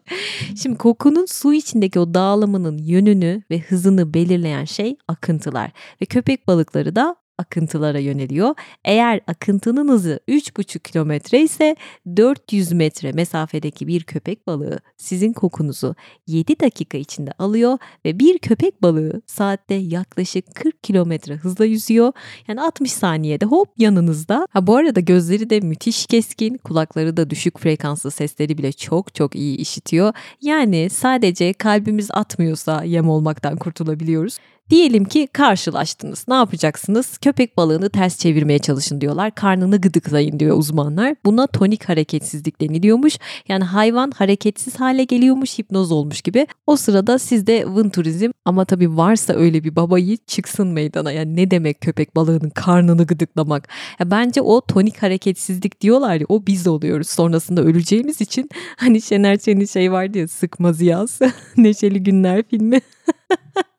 Şimdi 0.61 0.77
kokunun 0.77 1.25
su 1.25 1.53
içindeki 1.53 1.99
o 1.99 2.13
dağılımının 2.13 2.77
yönünü 2.77 3.41
ve 3.51 3.59
hızını 3.59 4.13
belirleyen 4.13 4.65
şey 4.65 4.97
akıntılar 5.07 5.71
ve 6.01 6.05
köpek 6.05 6.47
balıkları 6.47 6.95
da 6.95 7.15
akıntılara 7.37 7.99
yöneliyor. 7.99 8.55
Eğer 8.85 9.21
akıntının 9.27 9.89
hızı 9.89 10.19
3,5 10.27 10.79
kilometre 10.79 11.41
ise 11.41 11.75
400 12.17 12.71
metre 12.71 13.11
mesafedeki 13.11 13.87
bir 13.87 14.03
köpek 14.03 14.47
balığı 14.47 14.79
sizin 14.97 15.33
kokunuzu 15.33 15.95
7 16.27 16.59
dakika 16.59 16.97
içinde 16.97 17.31
alıyor 17.39 17.77
ve 18.05 18.19
bir 18.19 18.37
köpek 18.37 18.81
balığı 18.81 19.21
saatte 19.27 19.73
yaklaşık 19.73 20.55
40 20.55 20.83
kilometre 20.83 21.35
hızla 21.35 21.65
yüzüyor. 21.65 22.11
Yani 22.47 22.61
60 22.61 22.91
saniyede 22.91 23.45
hop 23.45 23.69
yanınızda. 23.77 24.47
Ha 24.51 24.67
bu 24.67 24.75
arada 24.75 24.99
gözleri 24.99 25.49
de 25.49 25.59
müthiş 25.59 26.05
keskin, 26.05 26.57
kulakları 26.57 27.17
da 27.17 27.29
düşük 27.29 27.59
frekanslı 27.59 28.11
sesleri 28.11 28.57
bile 28.57 28.71
çok 28.71 29.15
çok 29.15 29.35
iyi 29.35 29.57
işitiyor. 29.57 30.13
Yani 30.41 30.89
sadece 30.89 31.53
kalbimiz 31.53 32.11
atmıyorsa 32.11 32.83
yem 32.83 33.09
olmaktan 33.09 33.57
kurtulabiliyoruz. 33.57 34.37
Diyelim 34.69 35.05
ki 35.05 35.27
karşılaştınız. 35.33 36.25
Ne 36.27 36.33
yapacaksınız? 36.33 37.17
Köpek 37.17 37.57
balığını 37.57 37.89
ters 37.89 38.19
çevirmeye 38.19 38.59
çalışın 38.59 39.01
diyorlar. 39.01 39.35
Karnını 39.35 39.81
gıdıklayın 39.81 40.39
diyor 40.39 40.57
uzmanlar. 40.57 41.15
Buna 41.25 41.47
tonik 41.47 41.89
hareketsizlik 41.89 42.61
deniliyormuş. 42.61 43.17
Yani 43.47 43.63
hayvan 43.63 44.11
hareketsiz 44.11 44.79
hale 44.79 45.03
geliyormuş, 45.03 45.59
hipnoz 45.59 45.91
olmuş 45.91 46.21
gibi. 46.21 46.47
O 46.67 46.77
sırada 46.77 47.19
sizde 47.19 47.65
vın 47.65 47.89
turizm 47.89 48.31
ama 48.45 48.65
tabii 48.65 48.97
varsa 48.97 49.33
öyle 49.33 49.63
bir 49.63 49.75
baba 49.75 49.99
yiğit 49.99 50.27
çıksın 50.27 50.67
meydana. 50.67 51.11
Yani 51.11 51.35
ne 51.35 51.51
demek 51.51 51.81
köpek 51.81 52.15
balığının 52.15 52.49
karnını 52.49 53.07
gıdıklamak? 53.07 53.67
Ya 53.99 54.11
bence 54.11 54.41
o 54.41 54.61
tonik 54.61 55.03
hareketsizlik 55.03 55.81
diyorlar 55.81 56.15
ya 56.15 56.25
o 56.29 56.45
biz 56.47 56.67
oluyoruz. 56.67 57.09
Sonrasında 57.09 57.61
öleceğimiz 57.61 58.21
için 58.21 58.49
hani 58.77 59.01
Şener 59.01 59.37
Şen'in 59.37 59.65
şey 59.65 59.91
vardı 59.91 60.17
ya 60.17 60.27
sıkmaz 60.27 60.81
yaz. 60.81 61.19
Neşeli 61.57 62.03
Günler 62.03 62.43
filmi. 62.49 62.81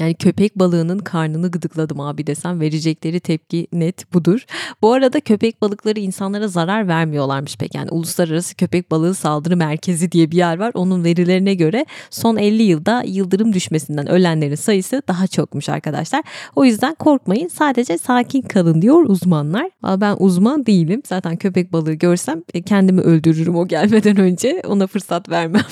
Yani 0.00 0.14
köpek 0.14 0.58
balığının 0.58 0.98
karnını 0.98 1.50
gıdıkladım 1.50 2.00
abi 2.00 2.26
desem 2.26 2.60
verecekleri 2.60 3.20
tepki 3.20 3.66
net 3.72 4.14
budur. 4.14 4.44
Bu 4.82 4.92
arada 4.92 5.20
köpek 5.20 5.62
balıkları 5.62 6.00
insanlara 6.00 6.48
zarar 6.48 6.88
vermiyorlarmış 6.88 7.56
pek. 7.56 7.74
Yani 7.74 7.90
Uluslararası 7.90 8.54
Köpek 8.54 8.90
Balığı 8.90 9.14
Saldırı 9.14 9.56
Merkezi 9.56 10.12
diye 10.12 10.30
bir 10.30 10.36
yer 10.36 10.58
var. 10.58 10.70
Onun 10.74 11.04
verilerine 11.04 11.54
göre 11.54 11.86
son 12.10 12.36
50 12.36 12.62
yılda 12.62 13.02
yıldırım 13.06 13.52
düşmesinden 13.52 14.10
ölenlerin 14.10 14.54
sayısı 14.54 15.02
daha 15.08 15.26
çokmuş 15.26 15.68
arkadaşlar. 15.68 16.22
O 16.56 16.64
yüzden 16.64 16.94
korkmayın 16.94 17.48
sadece 17.48 17.98
sakin 17.98 18.42
kalın 18.42 18.82
diyor 18.82 19.04
uzmanlar. 19.08 19.70
Ben 19.84 20.16
uzman 20.18 20.66
değilim. 20.66 21.02
Zaten 21.06 21.36
köpek 21.36 21.72
balığı 21.72 21.94
görsem 21.94 22.42
e, 22.54 22.62
kendimi 22.62 23.00
öldürürüm 23.00 23.56
o 23.56 23.68
gelmeden 23.68 24.16
önce. 24.16 24.62
Ona 24.66 24.86
fırsat 24.86 25.28
vermem. 25.28 25.62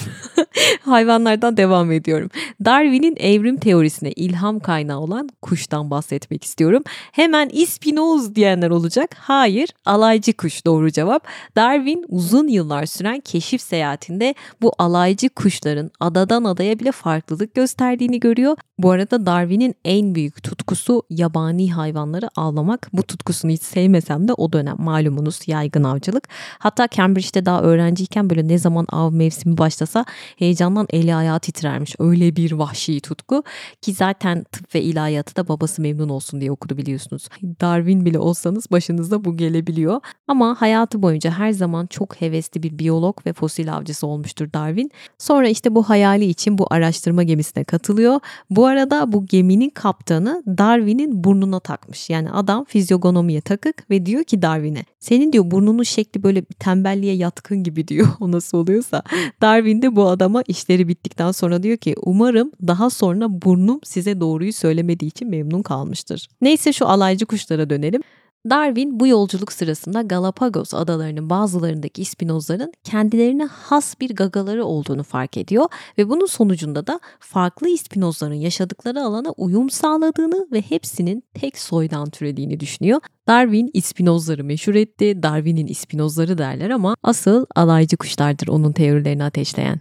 Hayvanlardan 0.80 1.56
devam 1.56 1.92
ediyorum. 1.92 2.30
Darwin'in 2.64 3.16
evrim 3.16 3.56
teorisine 3.56 4.12
ilham 4.18 4.60
kaynağı 4.60 4.98
olan 5.00 5.28
kuştan 5.42 5.90
bahsetmek 5.90 6.44
istiyorum. 6.44 6.82
Hemen 7.12 7.48
ispinoz 7.48 8.34
diyenler 8.34 8.70
olacak. 8.70 9.16
Hayır, 9.18 9.68
alaycı 9.84 10.32
kuş 10.32 10.66
doğru 10.66 10.90
cevap. 10.90 11.26
Darwin 11.56 12.04
uzun 12.08 12.48
yıllar 12.48 12.86
süren 12.86 13.20
keşif 13.20 13.60
seyahatinde 13.60 14.34
bu 14.62 14.72
alaycı 14.78 15.28
kuşların 15.28 15.90
adadan 16.00 16.44
adaya 16.44 16.78
bile 16.78 16.92
farklılık 16.92 17.54
gösterdiğini 17.54 18.20
görüyor. 18.20 18.56
Bu 18.78 18.90
arada 18.90 19.26
Darwin'in 19.26 19.74
en 19.84 20.14
büyük 20.14 20.42
tutkusu 20.42 21.02
yabani 21.10 21.72
hayvanları 21.72 22.28
avlamak. 22.36 22.88
Bu 22.92 23.02
tutkusunu 23.02 23.50
hiç 23.50 23.62
sevmesem 23.62 24.28
de 24.28 24.32
o 24.32 24.52
dönem 24.52 24.76
malumunuz 24.78 25.48
yaygın 25.48 25.84
avcılık. 25.84 26.28
Hatta 26.58 26.88
Cambridge'de 26.88 27.46
daha 27.46 27.62
öğrenciyken 27.62 28.30
böyle 28.30 28.48
ne 28.48 28.58
zaman 28.58 28.86
av 28.92 29.12
mevsimi 29.12 29.58
başlasa 29.58 30.04
heyecandan 30.36 30.86
eli 30.90 31.14
ayağı 31.14 31.40
titrermiş. 31.40 31.94
Öyle 31.98 32.36
bir 32.36 32.52
vahşi 32.52 33.00
tutku 33.00 33.42
ki 33.82 33.92
zaten 33.98 34.44
tıp 34.52 34.74
ve 34.74 34.82
ilahiyatı 34.82 35.36
da 35.36 35.48
babası 35.48 35.82
memnun 35.82 36.08
olsun 36.08 36.40
diye 36.40 36.52
okudu 36.52 36.76
biliyorsunuz. 36.76 37.28
Darwin 37.60 38.04
bile 38.04 38.18
olsanız 38.18 38.70
başınıza 38.70 39.24
bu 39.24 39.36
gelebiliyor. 39.36 40.00
Ama 40.28 40.60
hayatı 40.60 41.02
boyunca 41.02 41.30
her 41.30 41.50
zaman 41.50 41.86
çok 41.86 42.20
hevesli 42.20 42.62
bir 42.62 42.78
biyolog 42.78 43.26
ve 43.26 43.32
fosil 43.32 43.76
avcısı 43.76 44.06
olmuştur 44.06 44.52
Darwin. 44.52 44.90
Sonra 45.18 45.48
işte 45.48 45.74
bu 45.74 45.82
hayali 45.82 46.24
için 46.24 46.58
bu 46.58 46.66
araştırma 46.70 47.22
gemisine 47.22 47.64
katılıyor. 47.64 48.20
Bu 48.50 48.66
arada 48.66 49.12
bu 49.12 49.26
geminin 49.26 49.70
kaptanı 49.70 50.42
Darwin'in 50.46 51.24
burnuna 51.24 51.60
takmış. 51.60 52.10
Yani 52.10 52.30
adam 52.30 52.64
fizyogonomiye 52.64 53.40
takık 53.40 53.90
ve 53.90 54.06
diyor 54.06 54.24
ki 54.24 54.42
Darwin'e 54.42 54.84
senin 55.00 55.32
diyor 55.32 55.50
burnunun 55.50 55.82
şekli 55.82 56.22
böyle 56.22 56.44
tembelliğe 56.44 57.14
yatkın 57.14 57.62
gibi 57.62 57.88
diyor 57.88 58.08
o 58.20 58.32
nasıl 58.32 58.58
oluyorsa. 58.58 59.02
Darwin 59.40 59.82
de 59.82 59.96
bu 59.96 60.08
adama 60.08 60.42
işleri 60.42 60.88
bittikten 60.88 61.32
sonra 61.32 61.62
diyor 61.62 61.76
ki 61.76 61.94
umarım 62.02 62.52
daha 62.66 62.90
sonra 62.90 63.42
burnum 63.42 63.80
size 63.88 64.20
doğruyu 64.20 64.52
söylemediği 64.52 65.08
için 65.08 65.28
memnun 65.28 65.62
kalmıştır. 65.62 66.28
Neyse 66.40 66.72
şu 66.72 66.86
alaycı 66.86 67.26
kuşlara 67.26 67.70
dönelim. 67.70 68.02
Darwin 68.50 69.00
bu 69.00 69.06
yolculuk 69.06 69.52
sırasında 69.52 70.02
Galapagos 70.02 70.74
adalarının 70.74 71.30
bazılarındaki 71.30 72.02
ispinozların 72.02 72.72
kendilerine 72.84 73.44
has 73.44 74.00
bir 74.00 74.14
gagaları 74.14 74.64
olduğunu 74.64 75.02
fark 75.02 75.36
ediyor 75.36 75.66
ve 75.98 76.08
bunun 76.08 76.26
sonucunda 76.26 76.86
da 76.86 77.00
farklı 77.20 77.68
ispinozların 77.68 78.34
yaşadıkları 78.34 79.02
alana 79.02 79.30
uyum 79.30 79.70
sağladığını 79.70 80.46
ve 80.52 80.60
hepsinin 80.60 81.22
tek 81.34 81.58
soydan 81.58 82.10
türediğini 82.10 82.60
düşünüyor. 82.60 83.00
Darwin 83.26 83.70
ispinozları 83.74 84.44
meşhur 84.44 84.74
etti. 84.74 85.22
Darwin'in 85.22 85.66
ispinozları 85.66 86.38
derler 86.38 86.70
ama 86.70 86.96
asıl 87.02 87.46
alaycı 87.56 87.96
kuşlardır 87.96 88.48
onun 88.48 88.72
teorilerini 88.72 89.24
ateşleyen. 89.24 89.80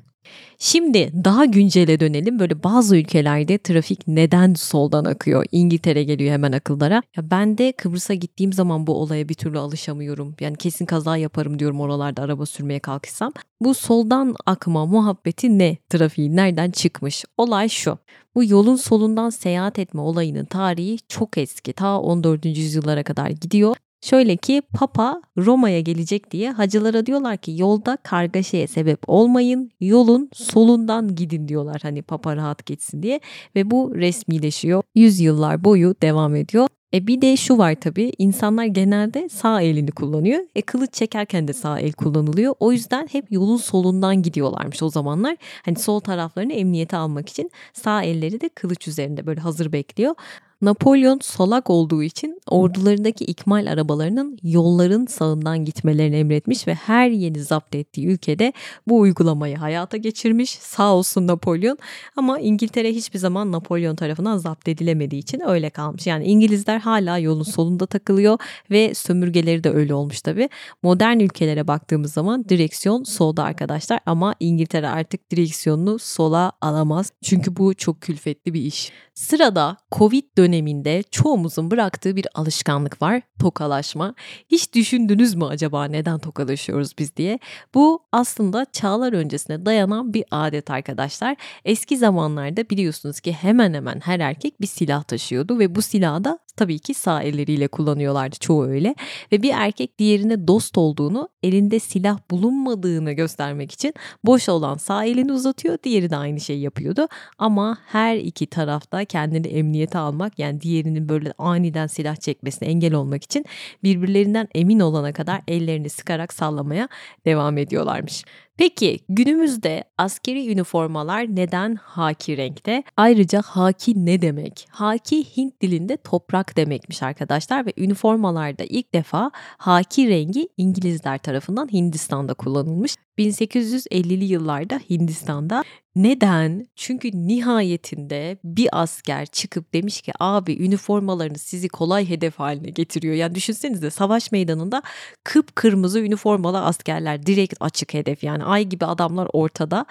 Şimdi 0.60 1.12
daha 1.24 1.46
güncele 1.46 2.00
dönelim. 2.00 2.40
Böyle 2.40 2.64
bazı 2.64 2.98
ülkelerde 2.98 3.58
trafik 3.58 4.08
neden 4.08 4.54
soldan 4.54 5.06
akıyor? 5.06 5.46
İngiltere 5.52 6.04
geliyor 6.04 6.32
hemen 6.32 6.52
akıllara. 6.52 7.04
Ya 7.18 7.32
ben 7.32 7.58
de 7.58 7.72
Kıbrıs'a 7.72 8.14
gittiğim 8.14 8.54
zaman 8.54 8.88
bu 8.88 8.94
olaya 9.02 9.30
bir 9.30 9.34
türlü 9.34 9.60
alışamıyorum. 9.60 10.36
Yani 10.40 10.58
kesin 10.58 10.86
kaza 10.86 11.18
yaparım 11.18 11.60
diyorum 11.60 11.82
oralarda 11.82 12.22
araba 12.22 12.46
sürmeye 12.46 12.80
kalkışsam. 12.80 13.34
Bu 13.62 13.74
soldan 13.74 14.36
akma 14.46 14.86
muhabbeti 14.86 15.60
ne? 15.60 15.78
Trafiği 15.90 16.36
nereden 16.36 16.72
çıkmış? 16.72 17.26
Olay 17.38 17.70
şu. 17.70 17.98
Bu 18.36 18.44
yolun 18.44 18.76
solundan 18.76 19.30
seyahat 19.30 19.80
etme 19.80 20.02
olayının 20.02 20.46
tarihi 20.46 20.98
çok 21.08 21.38
eski. 21.38 21.74
Ta 21.74 22.00
14. 22.00 22.46
yüzyıllara 22.46 23.04
kadar 23.04 23.30
gidiyor 23.30 23.76
Şöyle 24.02 24.38
ki 24.38 24.62
Papa 24.74 25.22
Roma'ya 25.38 25.80
gelecek 25.80 26.32
diye 26.32 26.52
hacılara 26.52 27.06
diyorlar 27.06 27.38
ki 27.38 27.54
yolda 27.58 27.98
kargaşaya 28.04 28.68
sebep 28.68 29.00
olmayın, 29.08 29.72
yolun 29.80 30.30
solundan 30.34 31.16
gidin 31.16 31.48
diyorlar 31.48 31.80
hani 31.82 32.02
Papa 32.02 32.36
rahat 32.36 32.66
geçsin 32.66 33.04
diye 33.04 33.20
ve 33.56 33.72
bu 33.72 33.96
resmileşiyor. 33.96 34.84
Yüzyıllar 34.96 35.64
boyu 35.64 35.96
devam 36.02 36.36
ediyor. 36.36 36.68
E 36.94 37.08
bir 37.08 37.22
de 37.22 37.38
şu 37.38 37.58
var 37.58 37.76
tabii 37.76 38.12
insanlar 38.18 38.66
genelde 38.66 39.30
sağ 39.30 39.62
elini 39.62 39.92
kullanıyor. 39.92 40.40
E 40.56 40.62
kılıç 40.62 40.94
çekerken 40.94 41.48
de 41.48 41.54
sağ 41.54 41.80
el 41.80 41.92
kullanılıyor. 41.92 42.54
O 42.60 42.72
yüzden 42.72 43.08
hep 43.12 43.32
yolun 43.32 43.58
solundan 43.58 44.22
gidiyorlarmış 44.22 44.84
o 44.84 44.90
zamanlar. 44.90 45.38
Hani 45.66 45.76
sol 45.76 46.00
taraflarını 46.00 46.54
emniyete 46.54 46.98
almak 46.98 47.30
için 47.30 47.52
sağ 47.74 48.04
elleri 48.04 48.42
de 48.42 48.50
kılıç 48.50 48.88
üzerinde 48.88 49.26
böyle 49.26 49.42
hazır 49.42 49.72
bekliyor. 49.72 50.16
Napolyon 50.62 51.20
solak 51.22 51.70
olduğu 51.70 52.04
için 52.04 52.42
ordularındaki 52.48 53.26
ikmal 53.26 53.72
arabalarının 53.72 54.38
yolların 54.44 55.06
sağından 55.06 55.66
gitmelerini 55.66 56.16
emretmiş 56.16 56.68
ve 56.68 56.74
her 56.74 57.10
yeni 57.10 57.44
zapt 57.44 57.76
ettiği 57.76 58.08
ülkede 58.08 58.54
bu 58.88 59.00
uygulamayı 59.00 59.58
hayata 59.58 59.98
geçirmiş. 59.98 60.50
Sağ 60.50 60.94
olsun 60.94 61.28
Napolyon 61.28 61.78
ama 62.16 62.40
İngiltere 62.40 62.90
hiçbir 62.94 63.20
zaman 63.20 63.52
Napolyon 63.52 63.96
tarafından 63.96 64.38
zapt 64.38 64.68
edilemediği 64.68 65.20
için 65.20 65.42
öyle 65.48 65.70
kalmış. 65.70 66.08
Yani 66.08 66.26
İngilizler 66.26 66.80
hala 66.80 67.18
yolun 67.18 67.44
solunda 67.44 67.86
takılıyor 67.86 68.40
ve 68.72 68.94
sömürgeleri 68.94 69.64
de 69.64 69.70
öyle 69.70 69.94
olmuş 69.94 70.22
tabi. 70.22 70.50
Modern 70.84 71.20
ülkelere 71.20 71.68
baktığımız 71.68 72.14
zaman 72.14 72.50
direksiyon 72.50 73.04
solda 73.04 73.44
arkadaşlar 73.44 74.00
ama 74.06 74.36
İngiltere 74.40 74.88
artık 74.88 75.32
direksiyonunu 75.32 76.00
sola 76.00 76.52
alamaz. 76.62 77.12
Çünkü 77.24 77.56
bu 77.56 77.74
çok 77.74 78.02
külfetli 78.02 78.54
bir 78.54 78.62
iş. 78.62 78.92
Sırada 79.14 79.78
Covid 79.92 80.24
döneminde 80.48 81.04
çoğumuzun 81.12 81.72
bıraktığı 81.72 82.16
bir 82.16 82.28
alışkanlık 82.34 83.02
var. 83.02 83.22
Tokalaşma. 83.40 84.14
Hiç 84.50 84.74
düşündünüz 84.74 85.36
mü 85.36 85.46
acaba 85.46 85.86
neden 85.86 86.20
tokalaşıyoruz 86.20 86.92
biz 87.00 87.16
diye? 87.16 87.40
Bu 87.74 88.04
aslında 88.12 88.66
çağlar 88.72 89.14
öncesine 89.14 89.66
dayanan 89.66 90.14
bir 90.14 90.24
adet 90.32 90.72
arkadaşlar. 90.72 91.36
Eski 91.66 91.98
zamanlarda 91.98 92.70
biliyorsunuz 92.70 93.20
ki 93.20 93.34
hemen 93.34 93.74
hemen 93.74 94.00
her 94.00 94.20
erkek 94.20 94.62
bir 94.62 94.68
silah 94.68 95.04
taşıyordu 95.04 95.60
ve 95.60 95.76
bu 95.76 95.82
silahı 95.82 96.24
da 96.24 96.40
tabii 96.58 96.80
ki 96.80 96.94
sağ 96.94 97.24
elleriyle 97.24 97.68
kullanıyorlardı 97.68 98.36
çoğu 98.40 98.66
öyle. 98.66 98.96
Ve 99.32 99.42
bir 99.42 99.52
erkek 99.54 100.00
diğerine 100.00 100.48
dost 100.48 100.78
olduğunu, 100.78 101.30
elinde 101.44 101.80
silah 101.80 102.20
bulunmadığını 102.32 103.12
göstermek 103.12 103.72
için 103.72 103.94
boş 104.24 104.50
olan 104.50 104.78
sağ 104.78 105.06
elini 105.06 105.34
uzatıyor, 105.34 105.78
diğeri 105.84 106.10
de 106.10 106.16
aynı 106.18 106.40
şeyi 106.40 106.62
yapıyordu. 106.62 107.08
Ama 107.38 107.78
her 107.88 108.16
iki 108.18 108.48
tarafta 108.48 109.06
kendini 109.06 109.48
emniyete 109.48 109.98
almak 109.98 110.40
yani 110.40 110.62
diğerinin 110.62 111.10
böyle 111.10 111.34
aniden 111.38 111.88
silah 111.88 112.16
çekmesine 112.16 112.70
engel 112.70 112.94
olmak 112.94 113.24
için 113.24 113.46
birbirlerinden 113.84 114.48
emin 114.56 114.80
olana 114.80 115.14
kadar 115.14 115.42
ellerini 115.48 115.90
sıkarak 115.90 116.34
sallamaya 116.34 116.88
devam 117.26 117.58
ediyorlarmış. 117.58 118.24
Peki 118.58 119.00
günümüzde 119.10 119.84
askeri 119.98 120.52
üniformalar 120.52 121.36
neden 121.36 121.76
haki 121.76 122.38
renkte? 122.38 122.84
Ayrıca 122.98 123.42
haki 123.42 124.06
ne 124.06 124.22
demek? 124.22 124.68
Haki 124.72 125.38
Hint 125.38 125.62
dilinde 125.62 125.98
toprak 125.98 126.58
demekmiş 126.58 127.04
arkadaşlar 127.04 127.66
ve 127.66 127.74
üniformalarda 127.78 128.64
ilk 128.64 128.94
defa 128.94 129.32
haki 129.58 130.10
rengi 130.10 130.50
İngilizler 130.58 131.18
tarafından 131.18 131.74
Hindistan'da 131.74 132.34
kullanılmış. 132.34 132.96
1850'li 133.18 134.26
yıllarda 134.26 134.80
Hindistan'da 134.90 135.64
neden? 135.96 136.68
Çünkü 136.76 137.12
nihayetinde 137.14 138.38
bir 138.44 138.70
asker 138.72 139.26
çıkıp 139.26 139.74
demiş 139.74 140.02
ki 140.02 140.12
abi 140.20 140.66
üniformalarınız 140.66 141.42
sizi 141.42 141.70
kolay 141.70 142.10
hedef 142.10 142.40
haline 142.40 142.70
getiriyor. 142.70 143.16
Yani 143.16 143.36
düşünsenize 143.36 143.90
savaş 143.90 144.32
meydanında 144.32 144.82
kıpkırmızı 145.24 146.00
üniformalı 146.00 146.62
askerler 146.62 147.26
direkt 147.26 147.54
açık 147.60 147.94
hedef 147.94 148.24
yani 148.24 148.44
ay 148.44 148.64
gibi 148.64 148.86
adamlar 148.86 149.28
ortada. 149.34 149.86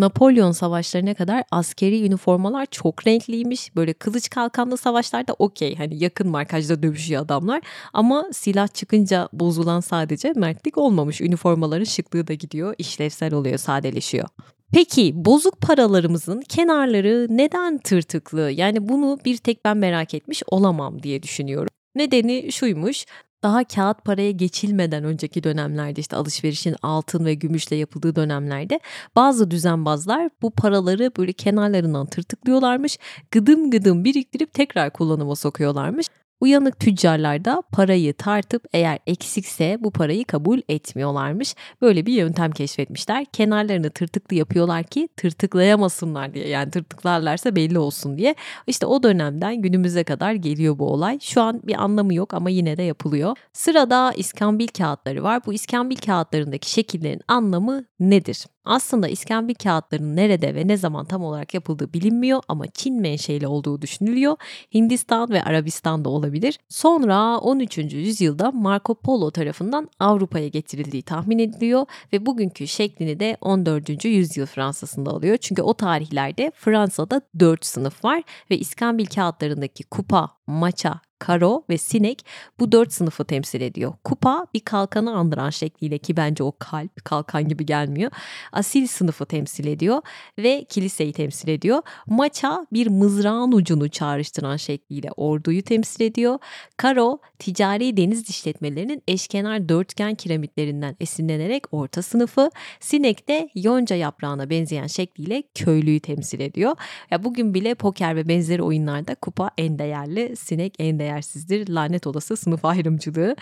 Napolyon 0.00 0.52
savaşlarına 0.52 1.14
kadar 1.14 1.44
askeri 1.50 2.06
üniformalar 2.06 2.66
çok 2.66 3.06
renkliymiş. 3.06 3.76
Böyle 3.76 3.92
kılıç 3.92 4.30
kalkanlı 4.30 4.76
savaşlarda 4.76 5.32
okey 5.38 5.76
hani 5.76 6.02
yakın 6.02 6.28
markajda 6.28 6.82
dövüşüyor 6.82 7.22
adamlar. 7.22 7.62
Ama 7.92 8.26
silah 8.32 8.68
çıkınca 8.68 9.28
bozulan 9.32 9.80
sadece 9.80 10.32
mertlik 10.36 10.78
olmamış. 10.78 11.20
Üniformaların 11.20 11.84
şıklığı 11.84 12.26
da 12.26 12.34
gidiyor, 12.34 12.74
işlevsel 12.78 13.34
oluyor, 13.34 13.58
sadeleşiyor. 13.58 14.28
Peki 14.72 15.12
bozuk 15.14 15.60
paralarımızın 15.60 16.40
kenarları 16.40 17.26
neden 17.30 17.78
tırtıklı? 17.78 18.50
Yani 18.50 18.88
bunu 18.88 19.18
bir 19.24 19.36
tek 19.36 19.64
ben 19.64 19.76
merak 19.76 20.14
etmiş 20.14 20.42
olamam 20.46 21.02
diye 21.02 21.22
düşünüyorum. 21.22 21.68
Nedeni 21.94 22.52
şuymuş 22.52 23.06
daha 23.42 23.64
kağıt 23.64 24.04
paraya 24.04 24.30
geçilmeden 24.30 25.04
önceki 25.04 25.44
dönemlerde 25.44 26.00
işte 26.00 26.16
alışverişin 26.16 26.76
altın 26.82 27.24
ve 27.24 27.34
gümüşle 27.34 27.76
yapıldığı 27.76 28.16
dönemlerde 28.16 28.80
bazı 29.16 29.50
düzenbazlar 29.50 30.30
bu 30.42 30.50
paraları 30.50 31.12
böyle 31.18 31.32
kenarlarından 31.32 32.06
tırtıklıyorlarmış. 32.06 32.98
Gıdım 33.30 33.70
gıdım 33.70 34.04
biriktirip 34.04 34.54
tekrar 34.54 34.92
kullanıma 34.92 35.36
sokuyorlarmış. 35.36 36.06
Uyanık 36.40 36.80
tüccarlar 36.80 37.44
da 37.44 37.62
parayı 37.72 38.14
tartıp 38.14 38.64
eğer 38.72 38.98
eksikse 39.06 39.76
bu 39.80 39.90
parayı 39.90 40.24
kabul 40.24 40.60
etmiyorlarmış. 40.68 41.54
Böyle 41.82 42.06
bir 42.06 42.12
yöntem 42.12 42.50
keşfetmişler. 42.50 43.24
Kenarlarını 43.24 43.90
tırtıklı 43.90 44.36
yapıyorlar 44.36 44.84
ki 44.84 45.08
tırtıklayamasınlar 45.16 46.34
diye. 46.34 46.48
Yani 46.48 46.70
tırtıklarlarsa 46.70 47.56
belli 47.56 47.78
olsun 47.78 48.18
diye. 48.18 48.34
İşte 48.66 48.86
o 48.86 49.02
dönemden 49.02 49.62
günümüze 49.62 50.04
kadar 50.04 50.32
geliyor 50.32 50.78
bu 50.78 50.92
olay. 50.92 51.18
Şu 51.20 51.42
an 51.42 51.60
bir 51.64 51.82
anlamı 51.82 52.14
yok 52.14 52.34
ama 52.34 52.50
yine 52.50 52.76
de 52.76 52.82
yapılıyor. 52.82 53.36
Sırada 53.52 54.12
iskambil 54.12 54.68
kağıtları 54.68 55.22
var. 55.22 55.46
Bu 55.46 55.52
iskambil 55.52 55.96
kağıtlarındaki 55.96 56.70
şekillerin 56.70 57.20
anlamı 57.28 57.84
nedir? 58.00 58.46
Aslında 58.64 59.08
iskambil 59.08 59.54
kağıtlarının 59.54 60.16
nerede 60.16 60.54
ve 60.54 60.68
ne 60.68 60.76
zaman 60.76 61.06
tam 61.06 61.24
olarak 61.24 61.54
yapıldığı 61.54 61.92
bilinmiyor 61.92 62.42
ama 62.48 62.66
Çin 62.66 63.00
menşeli 63.00 63.46
olduğu 63.46 63.82
düşünülüyor. 63.82 64.36
Hindistan 64.74 65.30
ve 65.30 65.42
Arabistan'da 65.42 66.08
olabilir. 66.08 66.29
Sonra 66.68 67.38
13. 67.38 67.78
yüzyılda 67.78 68.50
Marco 68.50 68.94
Polo 68.94 69.30
tarafından 69.30 69.88
Avrupa'ya 69.98 70.48
getirildiği 70.48 71.02
tahmin 71.02 71.38
ediliyor 71.38 71.86
ve 72.12 72.26
bugünkü 72.26 72.66
şeklini 72.66 73.20
de 73.20 73.36
14. 73.40 74.04
yüzyıl 74.04 74.46
Fransa'sında 74.46 75.10
alıyor. 75.10 75.36
Çünkü 75.36 75.62
o 75.62 75.74
tarihlerde 75.74 76.52
Fransa'da 76.54 77.20
4 77.40 77.66
sınıf 77.66 78.04
var 78.04 78.22
ve 78.50 78.58
iskambil 78.58 79.06
kağıtlarındaki 79.06 79.84
kupa, 79.84 80.28
maça, 80.46 81.00
karo 81.20 81.64
ve 81.70 81.78
sinek 81.78 82.24
bu 82.60 82.72
dört 82.72 82.92
sınıfı 82.92 83.24
temsil 83.24 83.60
ediyor. 83.60 83.92
Kupa 84.04 84.46
bir 84.54 84.60
kalkanı 84.60 85.14
andıran 85.14 85.50
şekliyle 85.50 85.98
ki 85.98 86.16
bence 86.16 86.44
o 86.44 86.52
kalp 86.58 87.04
kalkan 87.04 87.48
gibi 87.48 87.66
gelmiyor. 87.66 88.10
Asil 88.52 88.86
sınıfı 88.86 89.26
temsil 89.26 89.66
ediyor 89.66 90.02
ve 90.38 90.64
kiliseyi 90.64 91.12
temsil 91.12 91.48
ediyor. 91.48 91.82
Maça 92.06 92.66
bir 92.72 92.86
mızrağın 92.86 93.52
ucunu 93.52 93.88
çağrıştıran 93.88 94.56
şekliyle 94.56 95.10
orduyu 95.16 95.62
temsil 95.62 96.04
ediyor. 96.04 96.38
Karo 96.76 97.18
ticari 97.38 97.96
deniz 97.96 98.30
işletmelerinin 98.30 99.02
eşkenar 99.08 99.68
dörtgen 99.68 100.14
kiremitlerinden 100.14 100.96
esinlenerek 101.00 101.64
orta 101.72 102.02
sınıfı. 102.02 102.50
Sinek 102.80 103.28
de 103.28 103.48
yonca 103.54 103.96
yaprağına 103.96 104.50
benzeyen 104.50 104.86
şekliyle 104.86 105.42
köylüyü 105.54 106.00
temsil 106.00 106.40
ediyor. 106.40 106.76
Ya 107.10 107.24
bugün 107.24 107.54
bile 107.54 107.74
poker 107.74 108.16
ve 108.16 108.28
benzeri 108.28 108.62
oyunlarda 108.62 109.14
kupa 109.14 109.50
en 109.58 109.78
değerli, 109.78 110.36
sinek 110.36 110.74
en 110.78 110.98
değersizdir. 111.10 111.68
Lanet 111.68 112.06
olası 112.06 112.36
sınıf 112.36 112.64
ayrımcılığı. 112.64 113.36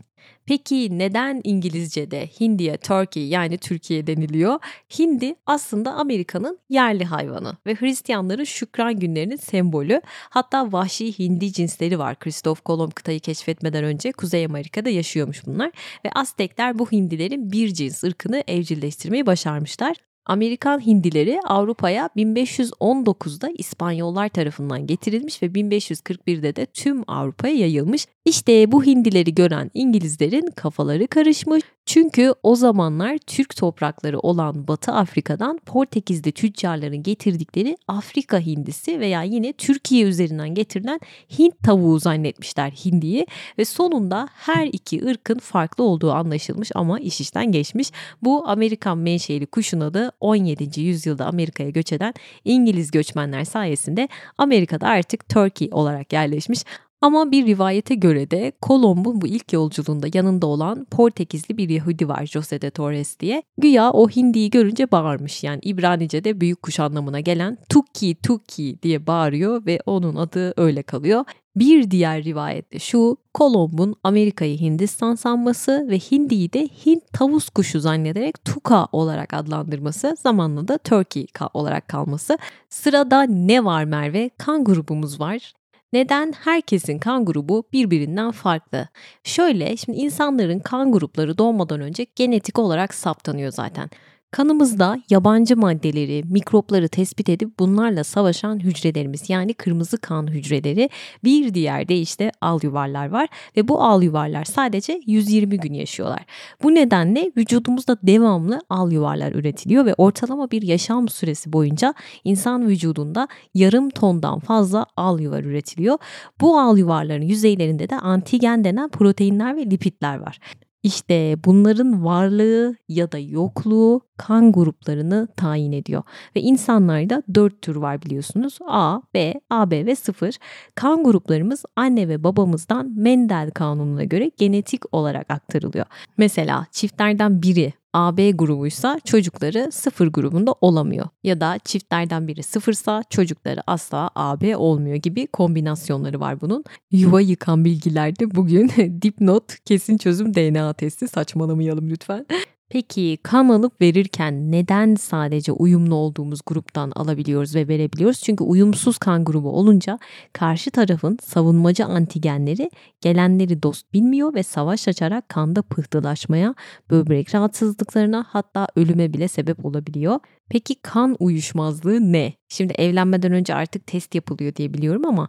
Peki 0.46 0.98
neden 0.98 1.40
İngilizce'de 1.44 2.26
Hindiye, 2.40 2.76
Turkey 2.76 3.28
yani 3.28 3.59
Türkiye 3.59 4.07
deniliyor? 4.07 4.59
Hindi 4.98 5.35
aslında 5.46 5.92
Amerika'nın 5.92 6.59
yerli 6.68 7.04
hayvanı 7.04 7.57
ve 7.66 7.74
Hristiyanların 7.74 8.44
şükran 8.44 8.98
günlerinin 8.98 9.37
sembolü. 9.37 10.00
Hatta 10.31 10.72
vahşi 10.72 11.18
hindi 11.18 11.52
cinsleri 11.52 11.98
var. 11.98 12.18
Kristof 12.18 12.61
Kolomb 12.64 12.92
kıtayı 12.92 13.20
keşfetmeden 13.20 13.85
önce 13.85 14.12
Kuzey 14.12 14.44
Amerika'da 14.44 14.90
yaşıyormuş 14.90 15.46
bunlar 15.46 15.72
ve 16.04 16.11
Aztekler 16.14 16.78
bu 16.78 16.92
hindilerin 16.92 17.52
bir 17.52 17.74
cins 17.74 18.04
ırkını 18.04 18.44
evcilleştirmeyi 18.48 19.26
başarmışlar. 19.26 20.08
Amerikan 20.28 20.86
hindileri 20.86 21.40
Avrupa'ya 21.44 22.10
1519'da 22.16 23.48
İspanyollar 23.58 24.28
tarafından 24.28 24.86
getirilmiş 24.86 25.42
ve 25.42 25.46
1541'de 25.46 26.56
de 26.56 26.66
tüm 26.66 27.10
Avrupa'ya 27.10 27.54
yayılmış. 27.54 28.06
İşte 28.28 28.72
bu 28.72 28.84
hindileri 28.84 29.34
gören 29.34 29.70
İngilizlerin 29.74 30.46
kafaları 30.56 31.06
karışmış. 31.06 31.62
Çünkü 31.86 32.34
o 32.42 32.56
zamanlar 32.56 33.18
Türk 33.18 33.56
toprakları 33.56 34.18
olan 34.18 34.68
Batı 34.68 34.92
Afrika'dan 34.92 35.58
Portekizli 35.66 36.32
tüccarların 36.32 37.02
getirdikleri 37.02 37.76
Afrika 37.88 38.38
hindisi 38.38 39.00
veya 39.00 39.22
yine 39.22 39.52
Türkiye 39.52 40.04
üzerinden 40.04 40.54
getirilen 40.54 41.00
Hint 41.38 41.62
tavuğu 41.62 41.98
zannetmişler 41.98 42.70
hindiyi 42.70 43.26
ve 43.58 43.64
sonunda 43.64 44.28
her 44.32 44.66
iki 44.66 45.06
ırkın 45.06 45.38
farklı 45.38 45.84
olduğu 45.84 46.12
anlaşılmış 46.12 46.70
ama 46.74 47.00
iş 47.00 47.20
işten 47.20 47.52
geçmiş. 47.52 47.90
Bu 48.22 48.48
Amerikan 48.48 48.98
menşeli 48.98 49.46
kuşun 49.46 49.80
adı 49.80 50.12
17. 50.20 50.80
yüzyılda 50.80 51.26
Amerika'ya 51.26 51.70
göç 51.70 51.92
eden 51.92 52.14
İngiliz 52.44 52.90
göçmenler 52.90 53.44
sayesinde 53.44 54.08
Amerika'da 54.38 54.88
artık 54.88 55.28
Turkey 55.28 55.68
olarak 55.72 56.12
yerleşmiş. 56.12 56.64
Ama 57.00 57.30
bir 57.30 57.46
rivayete 57.46 57.94
göre 57.94 58.30
de 58.30 58.52
Kolomb'un 58.61 59.20
bu 59.20 59.26
ilk 59.26 59.52
yolculuğunda 59.52 60.06
yanında 60.14 60.46
olan 60.46 60.84
Portekizli 60.84 61.56
bir 61.56 61.68
Yahudi 61.68 62.08
var 62.08 62.26
Jose 62.26 62.61
de 62.61 62.70
Torres 62.70 63.20
diye. 63.20 63.42
Güya 63.58 63.90
o 63.90 64.08
hindiyi 64.08 64.50
görünce 64.50 64.90
bağırmış 64.90 65.44
yani 65.44 65.58
İbranice'de 65.62 66.40
büyük 66.40 66.62
kuş 66.62 66.80
anlamına 66.80 67.20
gelen 67.20 67.58
Tuki 67.68 68.16
Tuki 68.22 68.78
diye 68.82 69.06
bağırıyor 69.06 69.66
ve 69.66 69.80
onun 69.87 70.16
adı 70.16 70.54
öyle 70.56 70.82
kalıyor. 70.82 71.24
Bir 71.56 71.90
diğer 71.90 72.24
rivayette 72.24 72.78
şu, 72.78 73.16
Kolomb'un 73.34 73.94
Amerika'yı 74.02 74.58
Hindistan 74.58 75.14
sanması 75.14 75.87
ve 75.90 75.98
Hindi'yi 75.98 76.52
de 76.52 76.68
Hint 76.87 77.02
tavus 77.12 77.48
kuşu 77.48 77.80
zannederek 77.80 78.44
Tuka 78.44 78.87
olarak 78.92 79.34
adlandırması, 79.34 80.16
zamanla 80.22 80.68
da 80.68 80.78
Turkey 80.78 81.26
olarak 81.54 81.88
kalması. 81.88 82.38
Sırada 82.70 83.22
ne 83.22 83.64
var 83.64 83.84
Merve? 83.84 84.30
Kan 84.38 84.64
grubumuz 84.64 85.20
var. 85.20 85.58
Neden 85.92 86.33
herkesin 86.33 86.98
kan 86.98 87.24
grubu 87.24 87.64
birbirinden 87.72 88.31
farklı? 88.31 88.88
Şöyle, 89.24 89.77
şimdi 89.77 89.98
insanların 89.98 90.59
kan 90.61 90.92
grupları 90.92 91.38
doğmadan 91.38 91.81
önce 91.81 92.07
genetik 92.16 92.59
olarak 92.59 92.94
saptanıyor 92.94 93.53
zaten. 93.53 93.90
Kanımızda 94.30 94.98
yabancı 95.10 95.56
maddeleri, 95.56 96.22
mikropları 96.30 96.88
tespit 96.88 97.28
edip 97.28 97.58
bunlarla 97.58 98.04
savaşan 98.04 98.58
hücrelerimiz 98.58 99.30
yani 99.30 99.54
kırmızı 99.54 99.98
kan 99.98 100.26
hücreleri 100.26 100.90
bir 101.24 101.54
diğer 101.54 101.88
de 101.88 101.96
işte 101.96 102.32
al 102.40 102.60
yuvarlar 102.62 103.08
var 103.08 103.28
ve 103.56 103.68
bu 103.68 103.82
al 103.82 104.02
yuvarlar 104.02 104.44
sadece 104.44 105.00
120 105.06 105.60
gün 105.60 105.72
yaşıyorlar. 105.74 106.24
Bu 106.62 106.74
nedenle 106.74 107.32
vücudumuzda 107.36 107.98
devamlı 108.02 108.60
al 108.70 108.92
yuvarlar 108.92 109.32
üretiliyor 109.32 109.86
ve 109.86 109.94
ortalama 109.94 110.50
bir 110.50 110.62
yaşam 110.62 111.08
süresi 111.08 111.52
boyunca 111.52 111.94
insan 112.24 112.68
vücudunda 112.68 113.28
yarım 113.54 113.90
tondan 113.90 114.38
fazla 114.38 114.86
al 114.96 115.20
yuvar 115.20 115.44
üretiliyor. 115.44 115.98
Bu 116.40 116.58
al 116.58 116.78
yuvarların 116.78 117.26
yüzeylerinde 117.26 117.90
de 117.90 117.96
antigen 117.96 118.64
denen 118.64 118.88
proteinler 118.88 119.56
ve 119.56 119.70
lipidler 119.70 120.18
var. 120.18 120.38
İşte 120.82 121.36
bunların 121.44 122.04
varlığı 122.04 122.76
ya 122.88 123.12
da 123.12 123.18
yokluğu 123.18 124.08
kan 124.18 124.52
gruplarını 124.52 125.28
tayin 125.37 125.72
ediyor. 125.72 126.02
Ve 126.37 126.40
insanlarda 126.40 127.22
dört 127.35 127.62
tür 127.62 127.76
var 127.76 128.02
biliyorsunuz. 128.02 128.59
A, 128.68 129.00
B, 129.14 129.35
AB 129.50 129.87
ve 129.87 129.96
0. 129.96 130.35
Kan 130.74 131.04
gruplarımız 131.04 131.64
anne 131.76 132.09
ve 132.09 132.24
babamızdan 132.24 132.92
Mendel 132.96 133.50
kanununa 133.50 134.04
göre 134.04 134.31
genetik 134.37 134.94
olarak 134.94 135.31
aktarılıyor. 135.31 135.87
Mesela 136.16 136.66
çiftlerden 136.72 137.42
biri 137.42 137.72
AB 137.94 138.31
grubuysa 138.31 139.00
çocukları 139.04 139.72
sıfır 139.72 140.07
grubunda 140.07 140.54
olamıyor. 140.61 141.09
Ya 141.24 141.40
da 141.40 141.59
çiftlerden 141.64 142.28
biri 142.28 142.42
sıfırsa 142.42 143.04
çocukları 143.11 143.61
asla 143.66 144.11
AB 144.14 144.57
olmuyor 144.57 144.96
gibi 144.96 145.26
kombinasyonları 145.26 146.20
var 146.20 146.40
bunun. 146.40 146.64
Yuva 146.90 147.20
yıkan 147.20 147.64
bilgilerde 147.64 148.35
bugün 148.35 148.68
dipnot 149.02 149.64
kesin 149.64 149.98
çözüm 149.98 150.35
DNA 150.35 150.72
testi 150.72 151.09
saçmalamayalım 151.09 151.90
lütfen. 151.90 152.26
Peki 152.70 153.18
kan 153.22 153.48
alıp 153.48 153.81
verirken 153.81 154.52
neden 154.52 154.94
sadece 154.94 155.52
uyumlu 155.52 155.94
olduğumuz 155.94 156.40
gruptan 156.46 156.92
alabiliyoruz 156.96 157.54
ve 157.54 157.68
verebiliyoruz? 157.68 158.20
Çünkü 158.20 158.44
uyumsuz 158.44 158.98
kan 158.98 159.24
grubu 159.24 159.50
olunca 159.50 159.98
karşı 160.33 160.70
tarafın 160.70 161.18
savunmacı 161.22 161.85
antigenleri 161.85 162.70
gelenleri 163.00 163.62
dost 163.62 163.92
bilmiyor 163.92 164.35
ve 164.35 164.42
savaş 164.42 164.88
açarak 164.88 165.28
kanda 165.28 165.62
pıhtılaşmaya, 165.62 166.54
böbrek 166.90 167.35
rahatsızlıklarına 167.35 168.26
hatta 168.28 168.68
ölüme 168.76 169.12
bile 169.12 169.28
sebep 169.28 169.64
olabiliyor. 169.64 170.20
Peki 170.48 170.74
kan 170.82 171.16
uyuşmazlığı 171.18 172.12
ne? 172.12 172.32
Şimdi 172.48 172.72
evlenmeden 172.72 173.32
önce 173.32 173.54
artık 173.54 173.87
test 173.87 174.14
yapılıyor 174.14 174.54
diye 174.54 174.74
biliyorum 174.74 175.06
ama 175.06 175.28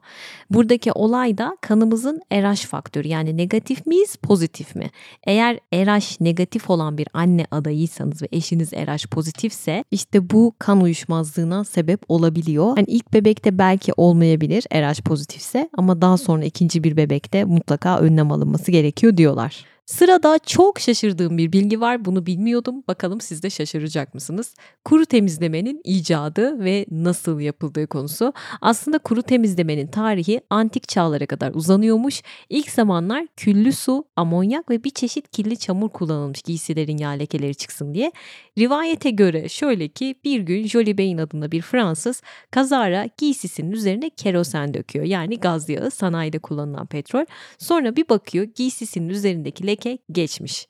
buradaki 0.50 0.92
olay 0.92 1.38
da 1.38 1.58
kanımızın 1.62 2.22
RH 2.34 2.66
faktörü 2.68 3.08
yani 3.08 3.38
negatif 3.38 3.86
miyiz 3.86 4.16
pozitif 4.16 4.76
mi? 4.76 4.90
Eğer 5.24 5.60
RH 5.74 6.22
negatif 6.22 6.70
olan 6.70 6.98
bir 6.98 7.08
anne 7.14 7.46
adayıysanız 7.52 8.22
ve 8.22 8.28
eşiniz 8.32 8.74
RH 8.74 9.08
pozitifse 9.12 9.84
işte 9.92 10.30
bu 10.30 10.56
kan 10.60 10.82
uyuşmazlığına 10.82 11.64
sebep 11.64 12.02
olabiliyor. 12.08 12.78
Yani 12.78 12.88
ilk 12.88 13.14
bebekte 13.14 13.58
belki 13.58 13.94
olmayabilir 13.98 14.64
RH 14.74 15.02
pozitifse 15.02 15.70
ama 15.78 16.02
daha 16.02 16.18
sonra 16.18 16.46
ikinci 16.46 16.84
bir 16.84 16.98
bebekte 16.98 17.44
mutlaka 17.44 18.00
önlem 18.00 18.32
alınması 18.32 18.72
gerekiyor 18.72 19.18
diyorlar. 19.18 19.66
Sırada 19.90 20.40
çok 20.46 20.80
şaşırdığım 20.80 21.38
bir 21.38 21.52
bilgi 21.52 21.82
var. 21.82 22.06
Bunu 22.06 22.26
bilmiyordum. 22.26 22.84
Bakalım 22.88 23.22
siz 23.22 23.44
de 23.44 23.50
şaşıracak 23.50 24.14
mısınız? 24.14 24.56
Kuru 24.86 25.06
temizlemenin 25.06 25.82
icadı 25.84 26.60
ve 26.60 26.86
nasıl 26.92 27.40
yapıldığı 27.40 27.88
konusu. 27.88 28.34
Aslında 28.62 28.98
kuru 28.98 29.24
temizlemenin 29.24 29.88
tarihi 29.88 30.42
antik 30.50 30.88
çağlara 30.88 31.26
kadar 31.26 31.52
uzanıyormuş. 31.54 32.22
İlk 32.50 32.72
zamanlar 32.72 33.28
küllü 33.38 33.74
su, 33.74 34.06
amonyak 34.16 34.70
ve 34.70 34.84
bir 34.84 34.90
çeşit 34.90 35.32
kirli 35.32 35.58
çamur 35.58 35.90
kullanılmış 35.90 36.42
giysilerin 36.42 36.98
yağ 36.98 37.10
lekeleri 37.10 37.56
çıksın 37.56 37.94
diye. 37.94 38.12
Rivayete 38.58 39.10
göre 39.10 39.50
şöyle 39.50 39.88
ki 39.88 40.16
bir 40.24 40.40
gün 40.40 40.68
Jolie 40.68 40.98
Bain 40.98 41.18
adında 41.18 41.52
bir 41.52 41.62
Fransız 41.62 42.22
kazara 42.52 43.08
giysisinin 43.18 43.72
üzerine 43.72 44.10
kerosen 44.10 44.74
döküyor. 44.74 45.06
Yani 45.06 45.40
gaz 45.40 45.70
yağı 45.70 45.92
sanayide 45.92 46.40
kullanılan 46.40 46.86
petrol. 46.86 47.26
Sonra 47.58 47.96
bir 47.96 48.10
bakıyor 48.10 48.46
giysisinin 48.56 49.10
üzerindeki 49.10 49.68
leke 49.68 49.79
leke 49.80 49.98
geçmiş. 50.12 50.68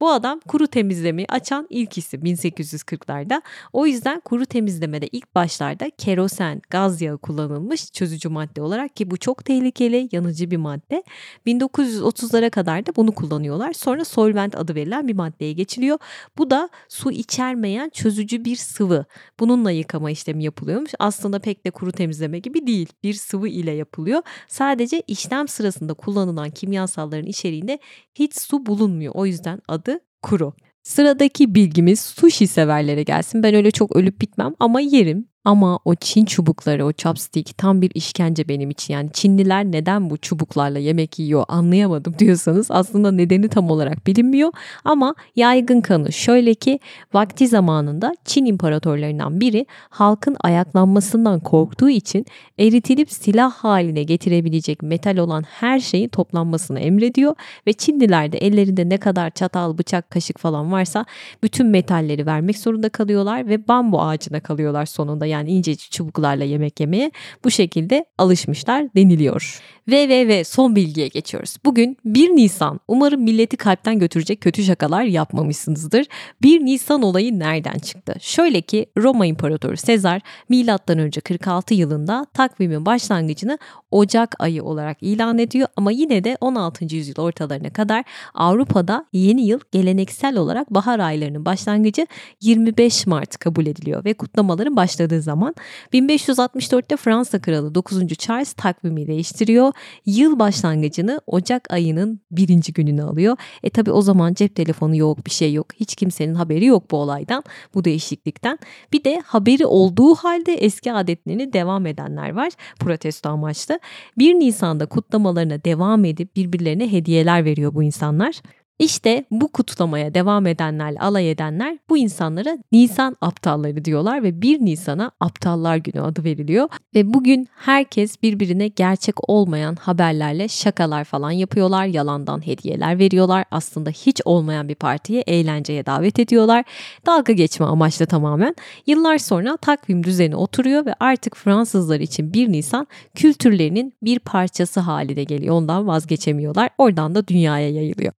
Bu 0.00 0.10
adam 0.10 0.40
kuru 0.48 0.66
temizlemeyi 0.66 1.26
açan 1.28 1.66
ilk 1.70 1.98
isim 1.98 2.22
1840'larda. 2.22 3.42
O 3.72 3.86
yüzden 3.86 4.20
kuru 4.20 4.46
temizlemede 4.46 5.06
ilk 5.12 5.34
başlarda 5.34 5.90
kerosen, 5.90 6.62
gaz 6.70 7.02
yağı 7.02 7.18
kullanılmış 7.18 7.92
çözücü 7.92 8.28
madde 8.28 8.62
olarak 8.62 8.96
ki 8.96 9.10
bu 9.10 9.16
çok 9.16 9.44
tehlikeli, 9.44 10.08
yanıcı 10.12 10.50
bir 10.50 10.56
madde. 10.56 11.02
1930'lara 11.46 12.50
kadar 12.50 12.86
da 12.86 12.96
bunu 12.96 13.12
kullanıyorlar. 13.12 13.72
Sonra 13.72 14.04
solvent 14.04 14.56
adı 14.56 14.74
verilen 14.74 15.08
bir 15.08 15.14
maddeye 15.14 15.52
geçiliyor. 15.52 15.98
Bu 16.38 16.50
da 16.50 16.68
su 16.88 17.10
içermeyen 17.10 17.88
çözücü 17.88 18.44
bir 18.44 18.56
sıvı. 18.56 19.04
Bununla 19.40 19.70
yıkama 19.70 20.10
işlemi 20.10 20.44
yapılıyormuş. 20.44 20.90
Aslında 20.98 21.38
pek 21.38 21.66
de 21.66 21.70
kuru 21.70 21.92
temizleme 21.92 22.38
gibi 22.38 22.66
değil. 22.66 22.88
Bir 23.02 23.14
sıvı 23.14 23.48
ile 23.48 23.70
yapılıyor. 23.70 24.22
Sadece 24.48 25.02
işlem 25.06 25.48
sırasında 25.48 25.94
kullanılan 25.94 26.50
kimyasalların 26.50 27.26
içeriğinde 27.26 27.78
hiç 28.14 28.34
su 28.50 28.66
bulunmuyor. 28.66 29.12
O 29.14 29.26
yüzden 29.26 29.60
adı 29.68 30.00
kuru. 30.22 30.52
Sıradaki 30.82 31.54
bilgimiz 31.54 32.00
sushi 32.00 32.46
severlere 32.46 33.02
gelsin. 33.02 33.42
Ben 33.42 33.54
öyle 33.54 33.70
çok 33.70 33.96
ölüp 33.96 34.20
bitmem 34.20 34.54
ama 34.58 34.80
yerim. 34.80 35.28
Ama 35.44 35.78
o 35.84 35.94
Çin 35.94 36.24
çubukları, 36.24 36.86
o 36.86 36.92
chopstick 36.92 37.58
tam 37.58 37.82
bir 37.82 37.90
işkence 37.94 38.48
benim 38.48 38.70
için. 38.70 38.94
Yani 38.94 39.10
Çinliler 39.12 39.64
neden 39.64 40.10
bu 40.10 40.16
çubuklarla 40.16 40.78
yemek 40.78 41.18
yiyor 41.18 41.44
anlayamadım 41.48 42.14
diyorsanız 42.18 42.70
aslında 42.70 43.12
nedeni 43.12 43.48
tam 43.48 43.70
olarak 43.70 44.06
bilinmiyor. 44.06 44.52
Ama 44.84 45.14
yaygın 45.36 45.80
kanı 45.80 46.12
şöyle 46.12 46.54
ki 46.54 46.80
vakti 47.14 47.48
zamanında 47.48 48.16
Çin 48.24 48.44
imparatorlarından 48.44 49.40
biri 49.40 49.66
halkın 49.90 50.36
ayaklanmasından 50.40 51.40
korktuğu 51.40 51.90
için 51.90 52.26
eritilip 52.58 53.12
silah 53.12 53.52
haline 53.52 54.02
getirebilecek 54.02 54.82
metal 54.82 55.16
olan 55.16 55.42
her 55.42 55.80
şeyin 55.80 56.08
toplanmasını 56.08 56.80
emrediyor 56.80 57.34
ve 57.66 57.72
Çinliler 57.72 58.32
de 58.32 58.38
ellerinde 58.38 58.88
ne 58.88 58.98
kadar 58.98 59.30
çatal, 59.30 59.78
bıçak, 59.78 60.10
kaşık 60.10 60.38
falan 60.38 60.72
varsa 60.72 61.04
bütün 61.42 61.66
metalleri 61.66 62.26
vermek 62.26 62.58
zorunda 62.58 62.88
kalıyorlar 62.88 63.48
ve 63.48 63.68
bambu 63.68 64.02
ağacına 64.02 64.40
kalıyorlar 64.40 64.86
sonunda 64.86 65.29
yani 65.30 65.50
ince 65.50 65.76
çubuklarla 65.76 66.44
yemek 66.44 66.80
yemeye 66.80 67.10
bu 67.44 67.50
şekilde 67.50 68.04
alışmışlar 68.18 68.94
deniliyor. 68.94 69.60
Ve 69.88 70.08
ve 70.08 70.28
ve 70.28 70.44
son 70.44 70.76
bilgiye 70.76 71.08
geçiyoruz. 71.08 71.56
Bugün 71.64 71.96
1 72.04 72.28
Nisan. 72.28 72.80
Umarım 72.88 73.22
milleti 73.22 73.56
kalpten 73.56 73.98
götürecek 73.98 74.40
kötü 74.40 74.64
şakalar 74.64 75.02
yapmamışsınızdır. 75.02 76.06
1 76.42 76.60
Nisan 76.60 77.02
olayı 77.02 77.38
nereden 77.38 77.78
çıktı? 77.78 78.14
Şöyle 78.20 78.60
ki 78.60 78.86
Roma 78.98 79.26
İmparatoru 79.26 79.76
Sezar 79.76 80.20
milattan 80.48 80.98
önce 80.98 81.20
46 81.20 81.74
yılında 81.74 82.26
takvimin 82.34 82.86
başlangıcını 82.86 83.58
Ocak 83.90 84.34
ayı 84.38 84.64
olarak 84.64 84.96
ilan 85.00 85.38
ediyor 85.38 85.68
ama 85.76 85.90
yine 85.90 86.24
de 86.24 86.36
16. 86.40 86.94
yüzyıl 86.94 87.22
ortalarına 87.22 87.70
kadar 87.70 88.04
Avrupa'da 88.34 89.06
yeni 89.12 89.46
yıl 89.46 89.60
geleneksel 89.72 90.36
olarak 90.36 90.70
bahar 90.70 90.98
aylarının 90.98 91.44
başlangıcı 91.44 92.06
25 92.40 93.06
Mart 93.06 93.38
kabul 93.38 93.66
ediliyor 93.66 94.04
ve 94.04 94.14
kutlamaların 94.14 94.76
başladığı 94.76 95.19
zaman 95.20 95.54
1564'te 95.92 96.96
Fransa 96.96 97.40
kralı 97.40 97.74
9. 97.74 98.08
Charles 98.08 98.52
takvimi 98.52 99.06
değiştiriyor. 99.06 99.72
Yıl 100.06 100.38
başlangıcını 100.38 101.20
Ocak 101.26 101.72
ayının 101.72 102.20
birinci 102.30 102.72
gününü 102.72 103.02
alıyor. 103.02 103.36
E 103.62 103.70
tabi 103.70 103.90
o 103.90 104.02
zaman 104.02 104.34
cep 104.34 104.56
telefonu 104.56 104.96
yok 104.96 105.26
bir 105.26 105.30
şey 105.30 105.52
yok. 105.52 105.66
Hiç 105.80 105.94
kimsenin 105.94 106.34
haberi 106.34 106.64
yok 106.64 106.90
bu 106.90 106.96
olaydan 106.96 107.44
bu 107.74 107.84
değişiklikten. 107.84 108.58
Bir 108.92 109.04
de 109.04 109.22
haberi 109.24 109.66
olduğu 109.66 110.14
halde 110.14 110.54
eski 110.54 110.92
adetlerini 110.92 111.52
devam 111.52 111.86
edenler 111.86 112.30
var 112.30 112.52
protesto 112.80 113.28
amaçlı. 113.28 113.80
1 114.18 114.34
Nisan'da 114.34 114.86
kutlamalarına 114.86 115.64
devam 115.64 116.04
edip 116.04 116.36
birbirlerine 116.36 116.92
hediyeler 116.92 117.44
veriyor 117.44 117.74
bu 117.74 117.82
insanlar. 117.82 118.40
İşte 118.80 119.24
bu 119.30 119.48
kutlamaya 119.48 120.14
devam 120.14 120.46
edenler, 120.46 120.94
alay 121.00 121.30
edenler 121.30 121.78
bu 121.88 121.98
insanlara 121.98 122.58
Nisan 122.72 123.16
aptalları 123.20 123.84
diyorlar 123.84 124.22
ve 124.22 124.42
1 124.42 124.60
Nisan'a 124.60 125.10
Aptallar 125.20 125.76
Günü 125.76 126.00
adı 126.02 126.24
veriliyor. 126.24 126.68
Ve 126.94 127.14
bugün 127.14 127.48
herkes 127.56 128.22
birbirine 128.22 128.68
gerçek 128.68 129.30
olmayan 129.30 129.74
haberlerle 129.74 130.48
şakalar 130.48 131.04
falan 131.04 131.30
yapıyorlar, 131.30 131.86
yalandan 131.86 132.46
hediyeler 132.46 132.98
veriyorlar. 132.98 133.44
Aslında 133.50 133.90
hiç 133.90 134.20
olmayan 134.24 134.68
bir 134.68 134.74
partiye 134.74 135.20
eğlenceye 135.20 135.86
davet 135.86 136.18
ediyorlar. 136.18 136.64
Dalga 137.06 137.32
geçme 137.32 137.66
amaçlı 137.66 138.06
tamamen. 138.06 138.54
Yıllar 138.86 139.18
sonra 139.18 139.56
takvim 139.56 140.04
düzeni 140.04 140.36
oturuyor 140.36 140.86
ve 140.86 140.94
artık 141.00 141.36
Fransızlar 141.36 142.00
için 142.00 142.32
1 142.32 142.52
Nisan 142.52 142.86
kültürlerinin 143.14 143.92
bir 144.02 144.18
parçası 144.18 144.80
haline 144.80 145.24
geliyor. 145.24 145.54
Ondan 145.54 145.86
vazgeçemiyorlar. 145.86 146.70
Oradan 146.78 147.14
da 147.14 147.28
dünyaya 147.28 147.70
yayılıyor. 147.70 148.19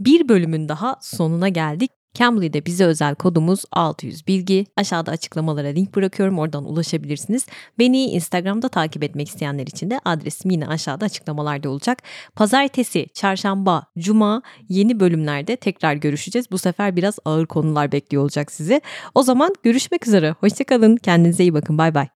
Bir 0.00 0.28
bölümün 0.28 0.68
daha 0.68 0.96
sonuna 1.00 1.48
geldik. 1.48 1.90
Cambly'de 2.14 2.66
bize 2.66 2.84
özel 2.84 3.14
kodumuz 3.14 3.64
600 3.72 4.26
bilgi. 4.26 4.66
Aşağıda 4.76 5.10
açıklamalara 5.10 5.68
link 5.68 5.96
bırakıyorum. 5.96 6.38
Oradan 6.38 6.64
ulaşabilirsiniz. 6.64 7.46
Beni 7.78 8.04
Instagram'da 8.04 8.68
takip 8.68 9.04
etmek 9.04 9.28
isteyenler 9.28 9.66
için 9.66 9.90
de 9.90 10.00
adresim 10.04 10.50
yine 10.50 10.66
aşağıda 10.66 11.04
açıklamalarda 11.04 11.70
olacak. 11.70 12.02
Pazartesi, 12.36 13.06
çarşamba, 13.14 13.86
cuma 13.98 14.42
yeni 14.68 15.00
bölümlerde 15.00 15.56
tekrar 15.56 15.94
görüşeceğiz. 15.94 16.50
Bu 16.50 16.58
sefer 16.58 16.96
biraz 16.96 17.18
ağır 17.24 17.46
konular 17.46 17.92
bekliyor 17.92 18.22
olacak 18.22 18.52
sizi. 18.52 18.80
O 19.14 19.22
zaman 19.22 19.54
görüşmek 19.62 20.06
üzere. 20.06 20.30
Hoşçakalın. 20.30 20.96
Kendinize 20.96 21.42
iyi 21.42 21.54
bakın. 21.54 21.78
Bay 21.78 21.94
bay. 21.94 22.10